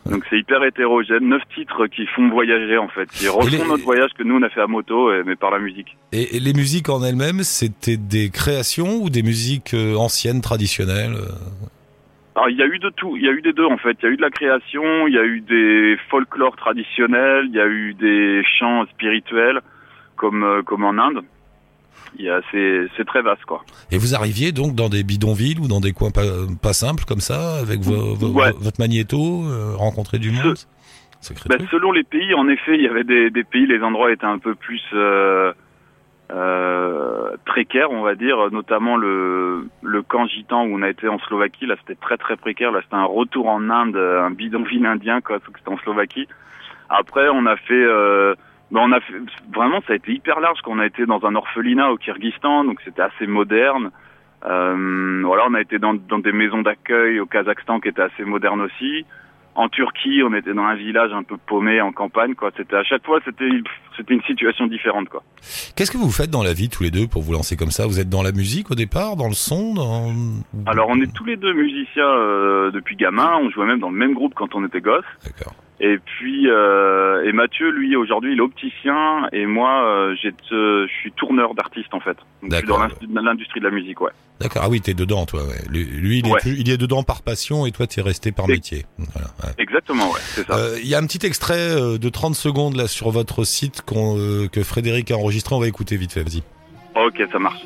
Donc 0.06 0.24
c'est 0.30 0.38
hyper 0.38 0.62
hétérogène, 0.64 1.28
neuf 1.28 1.42
titres 1.54 1.86
qui 1.86 2.06
font 2.06 2.28
voyager 2.30 2.78
en 2.78 2.88
fait, 2.88 3.08
qui 3.10 3.28
refont 3.28 3.48
les- 3.62 3.68
notre 3.68 3.84
voyage 3.84 4.10
que 4.16 4.22
nous 4.22 4.36
on 4.36 4.42
a 4.42 4.48
fait 4.48 4.60
à 4.62 4.66
moto, 4.66 5.10
mais 5.24 5.36
par 5.36 5.50
la 5.50 5.58
musique. 5.58 5.96
Et, 6.12 6.36
et 6.36 6.40
les 6.40 6.54
musiques 6.54 6.88
en 6.88 7.02
elles-mêmes, 7.02 7.42
c'était 7.42 7.96
des 7.98 8.30
créations 8.30 8.96
ou 9.02 9.10
des 9.10 9.22
musiques 9.22 9.74
euh, 9.74 9.94
anciennes, 9.96 10.40
traditionnelles 10.42 11.14
euh 11.14 11.66
Alors 12.36 12.50
il 12.50 12.56
y 12.56 12.62
a 12.62 12.66
eu 12.66 12.78
de 12.78 12.90
tout, 12.90 13.16
il 13.16 13.22
y 13.24 13.28
a 13.28 13.32
eu 13.32 13.40
des 13.40 13.52
deux 13.54 13.64
en 13.64 13.78
fait. 13.78 13.96
Il 14.02 14.04
y 14.04 14.08
a 14.08 14.10
eu 14.12 14.16
de 14.16 14.22
la 14.22 14.30
création, 14.30 15.08
il 15.08 15.14
y 15.14 15.18
a 15.18 15.24
eu 15.24 15.40
des 15.40 15.96
folklores 16.10 16.54
traditionnels, 16.56 17.46
il 17.48 17.54
y 17.56 17.60
a 17.60 17.66
eu 17.66 17.94
des 17.94 18.42
chants 18.58 18.84
spirituels 18.92 19.60
comme 20.16 20.44
euh, 20.44 20.62
comme 20.62 20.84
en 20.84 20.98
Inde. 20.98 21.22
Il 22.18 22.26
y 22.26 22.28
a 22.30 22.40
c'est 22.52 22.88
c'est 22.96 23.06
très 23.06 23.22
vaste 23.22 23.44
quoi. 23.46 23.64
Et 23.90 23.96
vous 23.96 24.14
arriviez 24.14 24.52
donc 24.52 24.74
dans 24.74 24.90
des 24.90 25.02
bidonvilles 25.02 25.58
ou 25.60 25.66
dans 25.66 25.80
des 25.80 25.92
coins 25.92 26.10
pas, 26.10 26.22
pas 26.62 26.74
simples 26.74 27.04
comme 27.08 27.20
ça, 27.20 27.56
avec 27.58 27.80
Ouais. 27.80 28.52
votre 28.58 28.78
magnéto, 28.80 29.44
euh, 29.46 29.74
rencontrer 29.74 30.18
du 30.18 30.30
monde? 30.30 30.56
Ben, 31.48 31.58
selon 31.72 31.90
les 31.90 32.04
pays, 32.04 32.34
en 32.34 32.46
effet, 32.48 32.76
il 32.76 32.82
y 32.82 32.86
avait 32.86 33.02
des, 33.02 33.30
des 33.30 33.42
pays, 33.42 33.66
les 33.66 33.80
endroits 33.80 34.12
étaient 34.12 34.26
un 34.26 34.38
peu 34.38 34.54
plus 34.54 34.80
euh, 34.92 35.52
euh, 36.32 37.36
précaires, 37.44 37.90
on 37.90 38.02
va 38.02 38.14
dire, 38.14 38.50
notamment 38.50 38.96
le, 38.96 39.68
le 39.82 40.02
camp 40.02 40.26
gitan 40.26 40.64
où 40.64 40.74
on 40.76 40.82
a 40.82 40.88
été 40.88 41.08
en 41.08 41.18
Slovaquie. 41.20 41.66
Là, 41.66 41.76
c'était 41.80 42.00
très 42.00 42.16
très 42.16 42.36
précaire. 42.36 42.72
Là, 42.72 42.80
c'était 42.82 42.96
un 42.96 43.04
retour 43.04 43.48
en 43.48 43.70
Inde, 43.70 43.96
un 43.96 44.30
bidonville 44.30 44.86
indien, 44.86 45.20
quoi, 45.20 45.38
c'était 45.46 45.68
en 45.68 45.78
Slovaquie. 45.78 46.28
Après, 46.88 47.28
on 47.28 47.46
a 47.46 47.56
fait, 47.56 47.74
euh, 47.74 48.34
ben, 48.70 48.80
on 48.82 48.92
a 48.92 49.00
fait, 49.00 49.14
vraiment, 49.54 49.80
ça 49.86 49.92
a 49.92 49.96
été 49.96 50.12
hyper 50.12 50.40
large. 50.40 50.60
Quand 50.62 50.72
on 50.72 50.78
a 50.78 50.86
été 50.86 51.06
dans 51.06 51.24
un 51.24 51.34
orphelinat 51.34 51.90
au 51.90 51.96
Kyrgyzstan, 51.96 52.64
donc 52.64 52.80
c'était 52.84 53.02
assez 53.02 53.26
moderne. 53.26 53.90
Euh, 54.44 55.22
voilà, 55.24 55.44
on 55.48 55.54
a 55.54 55.60
été 55.60 55.78
dans, 55.78 55.94
dans 55.94 56.18
des 56.18 56.32
maisons 56.32 56.62
d'accueil 56.62 57.18
au 57.18 57.26
Kazakhstan 57.26 57.80
qui 57.80 57.88
étaient 57.88 58.02
assez 58.02 58.24
modernes 58.24 58.60
aussi. 58.60 59.04
En 59.56 59.70
Turquie, 59.70 60.22
on 60.22 60.34
était 60.34 60.52
dans 60.52 60.64
un 60.64 60.74
village 60.74 61.12
un 61.12 61.22
peu 61.22 61.38
paumé 61.38 61.80
en 61.80 61.90
campagne, 61.90 62.34
quoi. 62.34 62.50
C'était 62.56 62.76
à 62.76 62.84
chaque 62.84 63.04
fois, 63.06 63.20
c'était 63.24 63.48
c'était 63.96 64.12
une 64.12 64.22
situation 64.22 64.66
différente, 64.66 65.08
quoi. 65.08 65.22
Qu'est-ce 65.74 65.90
que 65.90 65.96
vous 65.96 66.10
faites 66.10 66.30
dans 66.30 66.42
la 66.42 66.52
vie 66.52 66.68
tous 66.68 66.82
les 66.82 66.90
deux 66.90 67.06
pour 67.06 67.22
vous 67.22 67.32
lancer 67.32 67.56
comme 67.56 67.70
ça? 67.70 67.86
Vous 67.86 67.98
êtes 67.98 68.10
dans 68.10 68.22
la 68.22 68.32
musique 68.32 68.70
au 68.70 68.74
départ, 68.74 69.16
dans 69.16 69.28
le 69.28 69.34
son 69.34 69.72
dans... 69.72 70.12
Alors, 70.66 70.88
on 70.90 71.00
est 71.00 71.10
tous 71.10 71.24
les 71.24 71.36
deux 71.36 71.54
musiciens 71.54 72.06
euh, 72.06 72.70
depuis 72.70 72.96
gamin. 72.96 73.30
On 73.40 73.50
jouait 73.50 73.66
même 73.66 73.80
dans 73.80 73.90
le 73.90 73.96
même 73.96 74.12
groupe 74.12 74.34
quand 74.34 74.54
on 74.54 74.64
était 74.66 74.82
gosse. 74.82 75.04
D'accord. 75.24 75.54
Et 75.78 75.98
puis, 75.98 76.48
euh, 76.48 77.22
et 77.28 77.32
Mathieu, 77.32 77.70
lui, 77.70 77.94
aujourd'hui, 77.96 78.32
il 78.32 78.38
est 78.38 78.42
opticien, 78.42 79.28
et 79.32 79.44
moi, 79.44 79.84
euh, 79.84 80.14
j'ai, 80.22 80.32
je 80.50 80.86
suis 81.00 81.12
tourneur 81.12 81.54
d'artiste 81.54 81.92
en 81.92 82.00
fait. 82.00 82.16
Donc, 82.42 82.50
je 82.52 82.56
suis 82.56 82.66
dans 82.66 82.78
D'accord. 82.78 82.98
dans 83.08 83.20
l'industrie 83.22 83.60
de 83.60 83.66
la 83.66 83.70
musique, 83.70 84.00
ouais. 84.00 84.10
D'accord. 84.40 84.62
Ah 84.64 84.68
oui, 84.70 84.80
t'es 84.80 84.94
dedans, 84.94 85.26
toi. 85.26 85.42
Ouais. 85.42 85.60
Lui, 85.70 85.84
lui, 85.84 86.18
il, 86.20 86.28
est 86.28 86.36
plus- 86.40 86.56
il 86.58 86.70
est 86.70 86.78
dedans 86.78 87.02
par 87.02 87.20
passion 87.22 87.66
et 87.66 87.72
toi, 87.72 87.86
t'es 87.86 88.00
resté 88.00 88.32
par 88.32 88.48
métier. 88.48 88.86
Voilà, 88.96 89.28
ouais. 89.44 89.50
Exactement, 89.58 90.10
ouais, 90.12 90.20
c'est 90.22 90.46
ça. 90.46 90.56
Euh, 90.56 90.78
Il 90.80 90.88
y 90.88 90.94
a 90.94 90.98
un 90.98 91.06
petit 91.06 91.26
extrait 91.26 91.54
euh, 91.58 91.98
de 91.98 92.08
30 92.08 92.34
secondes 92.34 92.76
là 92.76 92.86
sur 92.86 93.10
votre 93.10 93.44
site 93.44 93.82
qu'on, 93.82 94.16
euh, 94.18 94.48
que 94.48 94.62
Frédéric 94.62 95.10
a 95.10 95.16
enregistré. 95.16 95.54
On 95.54 95.60
va 95.60 95.68
écouter 95.68 95.96
vite 95.98 96.12
fait. 96.12 96.22
Vas-y. 96.22 96.42
Ok, 96.94 97.22
ça 97.30 97.38
marche. 97.38 97.60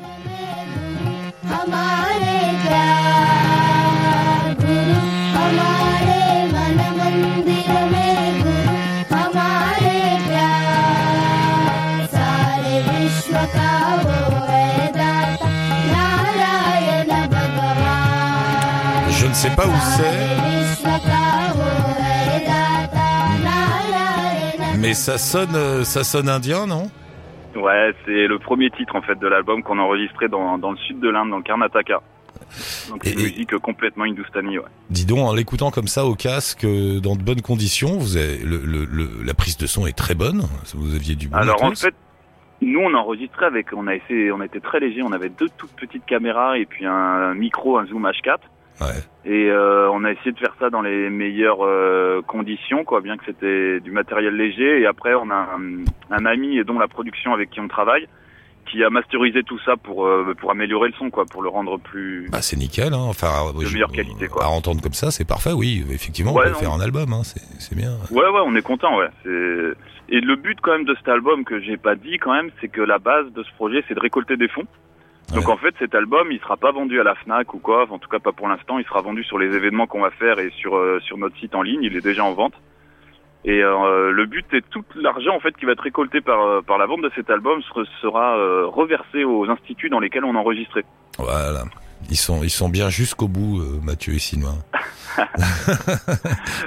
sais 19.41 19.55
pas 19.55 19.65
où 19.65 19.73
c'est. 19.97 20.37
Mais 24.77 24.93
ça 24.93 25.17
sonne, 25.17 25.55
euh, 25.55 25.83
ça 25.83 26.03
sonne 26.03 26.29
indien, 26.29 26.67
non? 26.67 26.91
Ouais, 27.55 27.91
c'est 28.05 28.27
le 28.27 28.37
premier 28.37 28.69
titre 28.69 28.95
en 28.95 29.01
fait 29.01 29.17
de 29.17 29.27
l'album 29.27 29.63
qu'on 29.63 29.79
a 29.79 29.81
enregistré 29.81 30.27
dans, 30.27 30.59
dans 30.59 30.69
le 30.69 30.77
sud 30.77 30.99
de 30.99 31.09
l'Inde, 31.09 31.31
dans 31.31 31.41
Karnataka. 31.41 32.01
Donc 32.89 33.03
une 33.05 33.15
musique 33.15 33.57
complètement 33.57 34.03
hindoustanie, 34.03 34.59
ouais. 34.59 34.65
Dis 34.91 35.05
donc, 35.05 35.19
en 35.19 35.33
l'écoutant 35.33 35.71
comme 35.71 35.87
ça 35.87 36.05
au 36.05 36.13
casque, 36.13 36.63
euh, 36.63 36.99
dans 36.99 37.15
de 37.15 37.23
bonnes 37.23 37.41
conditions, 37.41 37.97
vous 37.97 38.15
la 39.25 39.33
prise 39.33 39.57
de 39.57 39.65
son 39.65 39.87
est 39.87 39.97
très 39.97 40.13
bonne. 40.13 40.43
Vous 40.75 40.93
aviez 40.93 41.15
du 41.15 41.29
bon. 41.29 41.37
Alors 41.37 41.63
en 41.63 41.73
fait, 41.73 41.95
nous 42.61 42.79
on 42.79 42.93
enregistrait 42.93 43.47
avec, 43.47 43.73
on 43.73 43.87
a 43.87 43.95
essayé, 43.95 44.31
on 44.31 44.43
était 44.43 44.59
très 44.59 44.79
léger, 44.79 45.01
on 45.01 45.13
avait 45.13 45.29
deux 45.29 45.49
toutes 45.57 45.71
petites 45.71 46.05
caméras 46.05 46.59
et 46.59 46.67
puis 46.67 46.85
un 46.85 47.33
micro, 47.33 47.79
un 47.79 47.87
zoom 47.87 48.05
H4. 48.05 48.37
Ouais. 48.81 49.31
Et 49.31 49.49
euh, 49.49 49.89
on 49.91 50.03
a 50.03 50.11
essayé 50.11 50.31
de 50.31 50.39
faire 50.39 50.55
ça 50.59 50.69
dans 50.69 50.81
les 50.81 51.09
meilleures 51.09 51.63
euh, 51.63 52.21
conditions, 52.23 52.83
quoi, 52.83 53.01
bien 53.01 53.17
que 53.17 53.23
c'était 53.25 53.79
du 53.79 53.91
matériel 53.91 54.35
léger. 54.35 54.81
Et 54.81 54.85
après, 54.87 55.13
on 55.13 55.29
a 55.29 55.35
un, 55.57 55.83
un 56.15 56.25
ami 56.25 56.57
et 56.57 56.63
dont 56.63 56.79
la 56.79 56.87
production 56.87 57.33
avec 57.33 57.51
qui 57.51 57.59
on 57.59 57.67
travaille, 57.67 58.07
qui 58.69 58.83
a 58.83 58.89
masterisé 58.89 59.43
tout 59.43 59.59
ça 59.65 59.75
pour 59.77 60.05
euh, 60.05 60.33
pour 60.39 60.49
améliorer 60.51 60.89
le 60.89 60.93
son, 60.95 61.09
quoi, 61.09 61.25
pour 61.25 61.41
le 61.43 61.49
rendre 61.49 61.77
plus. 61.79 62.29
Bah, 62.31 62.41
c'est 62.41 62.55
nickel, 62.57 62.93
hein. 62.93 63.05
Enfin, 63.09 63.51
De 63.57 63.65
je- 63.65 63.73
meilleure 63.73 63.91
qualité, 63.91 64.27
quoi. 64.27 64.45
À 64.45 64.47
entendre 64.49 64.81
comme 64.81 64.93
ça, 64.93 65.11
c'est 65.11 65.27
parfait, 65.27 65.51
oui. 65.53 65.83
Effectivement, 65.91 66.33
Ouais, 66.33 66.45
on 66.47 66.49
peut 66.49 66.55
faire 66.55 66.73
un 66.73 66.79
album, 66.81 67.11
hein. 67.13 67.21
C'est, 67.23 67.75
bien. 67.75 67.91
Ouais, 68.11 68.27
ouais, 68.27 68.41
on 68.45 68.55
est 68.55 68.61
content, 68.61 68.97
ouais. 68.97 69.07
Et 70.09 70.19
le 70.19 70.35
but 70.35 70.57
quand 70.61 70.71
même 70.73 70.85
de 70.85 70.95
cet 70.95 71.07
album 71.07 71.43
que 71.45 71.59
j'ai 71.61 71.77
pas 71.77 71.95
dit 71.95 72.17
quand 72.17 72.33
même, 72.33 72.49
c'est 72.59 72.67
que 72.67 72.81
la 72.81 72.97
base 72.99 73.31
de 73.33 73.43
ce 73.43 73.51
projet, 73.53 73.83
c'est 73.87 73.93
de 73.93 73.99
récolter 73.99 74.35
des 74.37 74.47
fonds. 74.49 74.65
Donc 75.33 75.47
Ouais. 75.47 75.53
en 75.53 75.57
fait, 75.57 75.73
cet 75.79 75.95
album, 75.95 76.27
il 76.31 76.39
sera 76.39 76.57
pas 76.57 76.71
vendu 76.71 76.99
à 76.99 77.03
la 77.03 77.15
Fnac 77.15 77.53
ou 77.53 77.59
quoi. 77.59 77.85
En 77.89 77.99
tout 77.99 78.09
cas, 78.09 78.19
pas 78.19 78.31
pour 78.31 78.47
l'instant. 78.47 78.79
Il 78.79 78.85
sera 78.85 79.01
vendu 79.01 79.23
sur 79.23 79.37
les 79.39 79.47
événements 79.55 79.87
qu'on 79.87 80.01
va 80.01 80.11
faire 80.11 80.39
et 80.39 80.51
sur 80.57 80.75
euh, 80.75 80.99
sur 81.01 81.17
notre 81.17 81.37
site 81.39 81.55
en 81.55 81.61
ligne. 81.61 81.81
Il 81.83 81.95
est 81.95 82.01
déjà 82.01 82.23
en 82.23 82.33
vente. 82.33 82.53
Et 83.43 83.63
euh, 83.63 84.11
le 84.11 84.25
but 84.27 84.45
est 84.53 84.63
tout 84.69 84.83
l'argent 84.95 85.35
en 85.35 85.39
fait 85.39 85.55
qui 85.57 85.65
va 85.65 85.71
être 85.71 85.81
récolté 85.83 86.21
par 86.21 86.41
euh, 86.41 86.61
par 86.61 86.77
la 86.77 86.85
vente 86.85 87.01
de 87.01 87.11
cet 87.15 87.29
album 87.31 87.61
ser- 87.73 87.89
sera 88.01 88.37
euh, 88.37 88.67
reversé 88.67 89.23
aux 89.23 89.49
instituts 89.49 89.89
dans 89.89 89.99
lesquels 89.99 90.25
on 90.25 90.35
enregistrait. 90.35 90.85
Voilà. 91.17 91.63
Ils 92.09 92.17
sont, 92.17 92.41
ils 92.43 92.49
sont 92.49 92.67
bien 92.67 92.89
jusqu'au 92.89 93.27
bout, 93.27 93.61
Mathieu 93.83 94.13
et 94.15 94.19
Sylvain. 94.19 94.57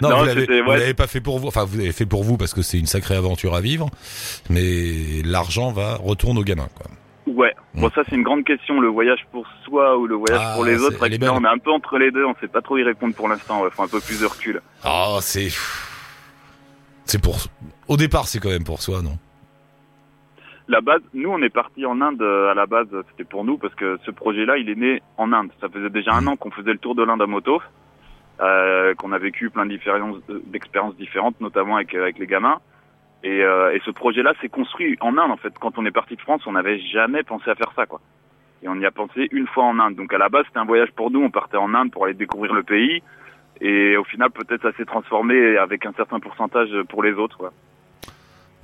non, 0.03 0.11
Non, 0.11 0.17
vous 0.19 0.25
ouais. 0.27 0.79
l'avez 0.79 0.95
pas 0.95 1.07
fait 1.07 1.21
pour 1.21 1.39
vous. 1.39 1.49
Enfin, 1.49 1.65
vous 1.65 1.77
l'avez 1.79 1.93
fait 1.93 2.07
pour 2.07 2.23
vous 2.25 2.37
parce 2.37 2.55
que 2.55 2.63
c'est 2.63 2.79
une 2.79 2.87
sacrée 2.87 3.17
aventure 3.17 3.55
à 3.55 3.61
vivre. 3.61 3.89
Mais 4.49 5.23
l'argent 5.25 5.73
va 5.73 5.97
retourne 5.97 6.39
aux 6.39 6.45
gamins, 6.45 6.69
quoi. 6.77 6.87
Ouais. 7.27 7.55
Bon 7.75 7.89
ça 7.95 8.03
c'est 8.09 8.17
une 8.17 8.23
grande 8.23 8.45
question 8.45 8.81
le 8.81 8.89
voyage 8.89 9.27
pour 9.33 9.47
soi 9.65 9.97
ou 9.97 10.07
le 10.07 10.15
voyage 10.17 10.41
Ah, 10.43 10.53
pour 10.55 10.65
les 10.65 10.83
autres. 10.83 11.03
est 11.07 11.29
on 11.29 11.43
est 11.45 11.49
un 11.49 11.59
peu 11.59 11.71
entre 11.73 11.97
les 11.99 12.11
deux. 12.11 12.25
On 12.25 12.35
sait 12.41 12.49
pas 12.49 12.61
trop 12.61 12.77
y 12.77 12.83
répondre 12.83 13.15
pour 13.15 13.29
l'instant. 13.29 13.65
Il 13.65 13.71
faut 13.71 13.83
un 13.83 13.89
peu 13.89 14.01
plus 14.01 14.21
de 14.21 14.27
recul. 14.27 14.61
Oh, 14.85 15.19
c'est, 15.23 15.49
c'est 17.05 17.23
pour. 17.23 17.37
Au 17.89 17.97
départ, 17.97 18.27
c'est 18.29 18.41
quand 18.41 18.51
même 18.51 18.65
pour 18.65 18.83
soi, 18.83 19.03
non? 19.03 19.19
La 20.69 20.81
base, 20.81 21.03
nous 21.13 21.29
on 21.29 21.43
est 21.43 21.51
parti 21.51 21.85
en 21.85 22.01
Inde 22.01 22.23
euh, 22.23 22.51
à 22.51 22.55
la 22.55 22.65
base. 22.67 22.89
C'était 23.11 23.25
pour 23.29 23.45
nous 23.45 23.59
parce 23.59 23.75
que 23.75 23.99
ce 24.07 24.11
projet-là 24.11 24.57
il 24.57 24.69
est 24.71 24.75
né 24.75 25.03
en 25.19 25.33
Inde. 25.33 25.51
Ça 25.61 25.69
faisait 25.69 25.91
déjà 25.91 26.13
un 26.15 26.27
an 26.27 26.37
qu'on 26.37 26.51
faisait 26.51 26.73
le 26.73 26.79
tour 26.79 26.95
de 26.95 27.03
l'Inde 27.05 27.21
à 27.23 27.27
moto. 27.27 27.61
euh, 28.41 28.95
qu'on 28.97 29.13
a 29.13 29.19
vécu 29.19 29.49
plein 29.49 29.65
différences- 29.65 30.17
d'expériences 30.47 30.97
différentes, 30.97 31.41
notamment 31.41 31.77
avec, 31.77 31.95
avec 31.95 32.19
les 32.19 32.27
gamins. 32.27 32.59
Et, 33.25 33.43
euh, 33.43 33.75
et 33.75 33.81
ce 33.85 33.91
projet-là 33.91 34.35
s'est 34.41 34.49
construit 34.51 34.97
en 35.01 35.17
Inde, 35.19 35.31
en 35.33 35.37
fait. 35.37 35.53
Quand 35.59 35.77
on 35.79 35.87
est 35.87 35.91
parti 35.91 36.15
de 36.15 36.21
France, 36.21 36.43
on 36.47 36.53
n'avait 36.53 36.79
jamais 36.79 37.23
pensé 37.23 37.51
à 37.51 37.55
faire 37.55 37.73
ça, 37.75 37.87
quoi. 37.87 38.01
Et 38.63 38.69
on 38.69 38.77
y 38.79 38.87
a 38.87 38.91
pensé 38.91 39.29
une 39.33 39.47
fois 39.47 39.65
en 39.65 39.79
Inde. 39.79 39.97
Donc 39.97 40.13
à 40.13 40.19
la 40.19 40.29
base, 40.29 40.45
c'était 40.47 40.59
un 40.59 40.65
voyage 40.65 40.91
pour 40.95 41.11
nous. 41.11 41.23
On 41.23 41.31
partait 41.31 41.57
en 41.57 41.75
Inde 41.75 41.91
pour 41.91 42.05
aller 42.05 42.15
découvrir 42.15 42.53
le 42.55 42.63
pays. 42.63 43.03
Et 43.61 43.97
au 43.97 44.05
final, 44.05 44.31
peut-être 44.31 44.63
ça 44.63 44.77
s'est 44.77 44.85
transformé 44.85 45.57
avec 45.57 45.87
un 45.87 45.93
certain 45.97 46.21
pourcentage 46.21 46.69
pour 46.89 47.03
les 47.03 47.13
autres, 47.13 47.37
quoi. 47.37 47.53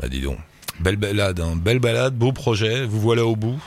Bah, 0.01 0.09
dis 0.09 0.21
donc. 0.21 0.39
Belle 0.81 0.97
balade, 0.97 1.41
hein. 1.41 1.55
Belle 1.63 1.79
balade, 1.81 2.15
beau 2.15 2.33
projet. 2.33 2.87
Vous 2.87 3.01
voilà 3.01 3.25
au 3.25 3.37
bout. 3.37 3.61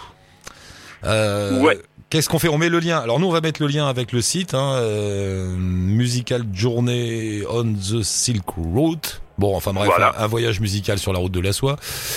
Euh, 1.03 1.62
Ouais. 1.62 1.77
Qu'est-ce 2.10 2.29
qu'on 2.29 2.38
fait? 2.38 2.49
On 2.49 2.60
met 2.60 2.69
le 2.69 2.79
lien. 2.79 2.99
Alors 2.99 3.19
nous, 3.19 3.25
on 3.27 3.32
va 3.32 3.41
mettre 3.41 3.62
le 3.62 3.67
lien 3.67 3.88
avec 3.88 4.12
le 4.12 4.21
site, 4.21 4.53
hein, 4.53 4.75
euh, 4.75 5.56
Musical 5.58 6.43
Journey 6.53 7.41
on 7.49 7.73
the 7.73 8.03
Silk 8.03 8.47
Road. 8.56 8.99
Bon, 9.43 9.58
enfin 9.58 9.73
bref, 9.73 9.89
Voilà. 9.89 10.13
un, 10.17 10.23
un 10.23 10.27
voyage 10.27 10.62
musical 10.62 10.97
sur 10.97 11.12
la 11.12 11.19
route 11.19 11.34
de 11.34 11.41
la 11.41 11.51
soie, 11.51 11.75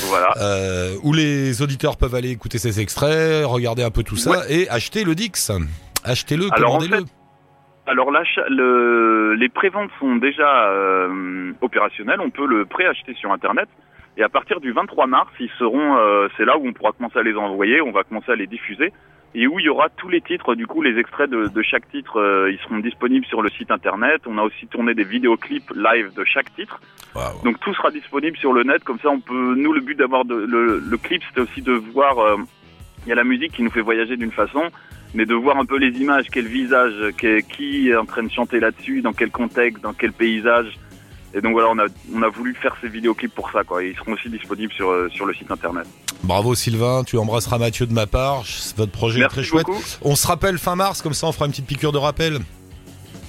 Voilà. 0.08 0.28
euh, 0.40 0.94
où 1.02 1.12
les 1.12 1.60
auditeurs 1.60 1.96
peuvent 1.96 2.14
aller 2.14 2.30
écouter 2.30 2.58
ces 2.58 2.78
extraits, 2.80 3.44
regarder 3.44 3.82
un 3.82 3.90
peu 3.90 4.04
tout 4.04 4.14
ça 4.16 4.42
et 4.48 4.68
acheter 4.68 5.02
le 5.02 5.16
Dix. 5.16 5.50
Achetez-le, 6.04 6.46
en 6.46 6.50
commandez-le. 6.50 7.04
Alors 7.88 8.12
l'achat, 8.12 8.44
le, 8.48 9.34
les 9.34 9.48
préventes 9.48 9.90
sont 9.98 10.14
déjà 10.16 10.68
euh, 10.70 11.52
opérationnelles. 11.62 12.20
On 12.20 12.30
peut 12.30 12.46
le 12.46 12.64
préacheter 12.64 13.14
sur 13.14 13.32
Internet. 13.32 13.68
Et 14.16 14.22
à 14.22 14.28
partir 14.28 14.60
du 14.60 14.70
23 14.72 15.06
mars, 15.08 15.28
ils 15.40 15.50
seront. 15.58 15.96
euh, 15.98 16.28
c'est 16.36 16.44
là 16.44 16.56
où 16.58 16.66
on 16.68 16.72
pourra 16.72 16.92
commencer 16.92 17.18
à 17.18 17.22
les 17.24 17.34
envoyer. 17.34 17.80
On 17.80 17.90
va 17.90 18.02
commencer 18.04 18.30
à 18.30 18.36
les 18.36 18.46
diffuser 18.46 18.92
et 19.38 19.46
où 19.46 19.60
il 19.60 19.66
y 19.66 19.68
aura 19.68 19.88
tous 19.90 20.08
les 20.08 20.22
titres. 20.30 20.54
Du 20.54 20.66
coup, 20.66 20.80
les 20.82 20.98
extraits 20.98 21.30
de, 21.30 21.40
de 21.58 21.62
chaque 21.62 21.86
titre, 21.90 22.14
euh, 22.18 22.50
ils 22.50 22.58
seront 22.64 22.78
disponibles 22.78 23.26
sur 23.26 23.42
le 23.42 23.50
site 23.50 23.70
Internet. 23.70 24.22
On 24.26 24.38
a 24.38 24.42
aussi 24.42 24.66
tourné 24.66 24.94
des 24.94 25.04
vidéoclips 25.04 25.70
live 25.88 26.08
de 26.16 26.24
chaque 26.24 26.50
titre. 26.54 26.80
Donc 27.44 27.60
tout 27.60 27.74
sera 27.74 27.90
disponible 27.90 28.36
sur 28.38 28.52
le 28.52 28.62
net. 28.64 28.82
Comme 28.82 28.98
ça, 28.98 29.10
on 29.10 29.20
peut. 29.20 29.54
Nous, 29.54 29.72
le 29.72 29.80
but 29.80 29.96
d'avoir 29.96 30.24
le, 30.24 30.80
le 30.92 30.96
clip, 30.96 31.22
c'était 31.28 31.42
aussi 31.46 31.62
de 31.62 31.72
voir. 31.72 32.18
euh, 32.18 32.36
Il 33.06 33.10
y 33.10 33.12
a 33.12 33.14
la 33.14 33.24
musique 33.32 33.52
qui 33.52 33.62
nous 33.62 33.70
fait 33.70 33.84
voyager 33.90 34.16
d'une 34.16 34.32
façon, 34.32 34.64
mais 35.14 35.26
de 35.26 35.34
voir 35.34 35.56
un 35.58 35.64
peu 35.64 35.78
les 35.78 35.92
images, 36.00 36.26
quel 36.32 36.46
visage, 36.46 36.96
qui 37.16 37.88
est 37.88 37.96
en 37.96 38.04
train 38.12 38.24
de 38.24 38.32
chanter 38.38 38.58
là-dessus, 38.58 39.00
dans 39.00 39.12
quel 39.12 39.30
contexte, 39.30 39.80
dans 39.82 39.92
quel 39.92 40.12
paysage. 40.12 40.70
Et 41.34 41.40
donc 41.40 41.52
voilà, 41.52 41.68
on 41.70 41.78
a 41.78 41.86
on 42.14 42.22
a 42.22 42.28
voulu 42.28 42.54
faire 42.54 42.74
ces 42.80 42.88
vidéoclips 42.88 43.34
pour 43.34 43.50
ça, 43.50 43.62
quoi. 43.64 43.82
Et 43.84 43.90
ils 43.90 43.96
seront 43.96 44.12
aussi 44.12 44.28
disponibles 44.30 44.72
sur 44.72 44.88
euh, 44.90 45.08
sur 45.12 45.26
le 45.26 45.34
site 45.34 45.50
internet. 45.50 45.86
Bravo 46.22 46.54
Sylvain, 46.54 47.04
tu 47.04 47.18
embrasseras 47.18 47.58
Mathieu 47.58 47.86
de 47.86 47.92
ma 47.92 48.06
part. 48.06 48.42
Votre 48.76 48.92
projet 48.92 49.20
est 49.20 49.28
très 49.28 49.42
chouette. 49.42 49.66
On 50.02 50.16
se 50.16 50.26
rappelle 50.26 50.58
fin 50.58 50.76
mars, 50.76 51.02
comme 51.02 51.14
ça 51.14 51.26
on 51.26 51.32
fera 51.32 51.44
une 51.46 51.50
petite 51.52 51.66
piqûre 51.66 51.92
de 51.92 51.98
rappel. 51.98 52.38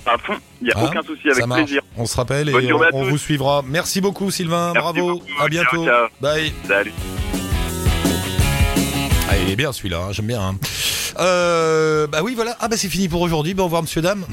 À 0.06 0.18
fond, 0.18 0.36
il 0.62 0.70
y 0.70 0.72
a 0.72 0.80
Hein 0.80 0.86
aucun 0.90 1.02
souci, 1.02 1.30
avec 1.30 1.46
plaisir. 1.50 1.82
On 1.98 2.06
se 2.06 2.16
rappelle 2.16 2.50
Bonne 2.50 2.64
et 2.64 2.72
on, 2.72 3.04
vous 3.04 3.18
suivra. 3.18 3.62
Merci 3.68 4.00
beaucoup 4.00 4.32
Sylvain, 4.32 4.72
Merci 4.74 4.80
bravo, 4.94 5.14
beaucoup. 5.16 5.26
à 5.42 5.50
bientôt. 5.50 5.84
Ciao, 5.86 5.86
ciao. 5.86 6.08
Bye. 6.22 6.54
Salut. 6.66 6.94
Ah, 9.30 9.38
il 9.38 9.52
est 9.52 9.58
bien 9.58 9.74
celui-là, 9.74 10.04
hein, 10.08 10.12
j'aime 10.14 10.28
bien. 10.28 10.42
hein. 10.42 10.56
Euh, 11.20 12.08
bah 12.08 12.22
oui, 12.24 12.34
voilà. 12.36 12.56
Ah 12.60 12.68
bah 12.68 12.78
c'est 12.78 12.90
fini 12.90 13.08
pour 13.08 13.22
aujourd'hui. 13.22 13.54
Bah, 13.54 13.64
au 13.64 13.66
revoir, 13.66 13.82
monsieur, 13.82 14.02
dame. 14.02 14.26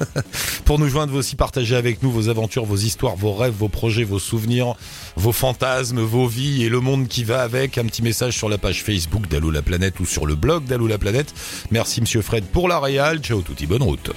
pour 0.64 0.78
nous 0.78 0.88
joindre, 0.88 1.12
vous 1.12 1.18
aussi 1.18 1.36
partager 1.36 1.76
avec 1.76 2.02
nous 2.02 2.10
vos 2.10 2.28
aventures, 2.28 2.64
vos 2.64 2.76
histoires, 2.76 3.16
vos 3.16 3.34
rêves, 3.34 3.54
vos 3.56 3.68
projets, 3.68 4.04
vos 4.04 4.18
souvenirs, 4.18 4.74
vos 5.16 5.32
fantasmes, 5.32 6.00
vos 6.00 6.26
vies 6.26 6.64
et 6.64 6.68
le 6.68 6.80
monde 6.80 7.08
qui 7.08 7.24
va 7.24 7.42
avec. 7.42 7.78
Un 7.78 7.84
petit 7.84 8.02
message 8.02 8.36
sur 8.36 8.48
la 8.48 8.58
page 8.58 8.82
Facebook 8.82 9.28
d'Allo 9.28 9.50
la 9.50 9.62
planète 9.62 10.00
ou 10.00 10.06
sur 10.06 10.26
le 10.26 10.34
blog 10.34 10.64
d'Allo 10.64 10.86
la 10.86 10.98
planète. 10.98 11.34
Merci, 11.70 12.00
monsieur 12.00 12.22
Fred, 12.22 12.44
pour 12.44 12.68
la 12.68 12.80
réal. 12.80 13.20
Ciao, 13.20 13.40
touti, 13.42 13.66
bonne 13.66 13.82
route. 13.82 14.10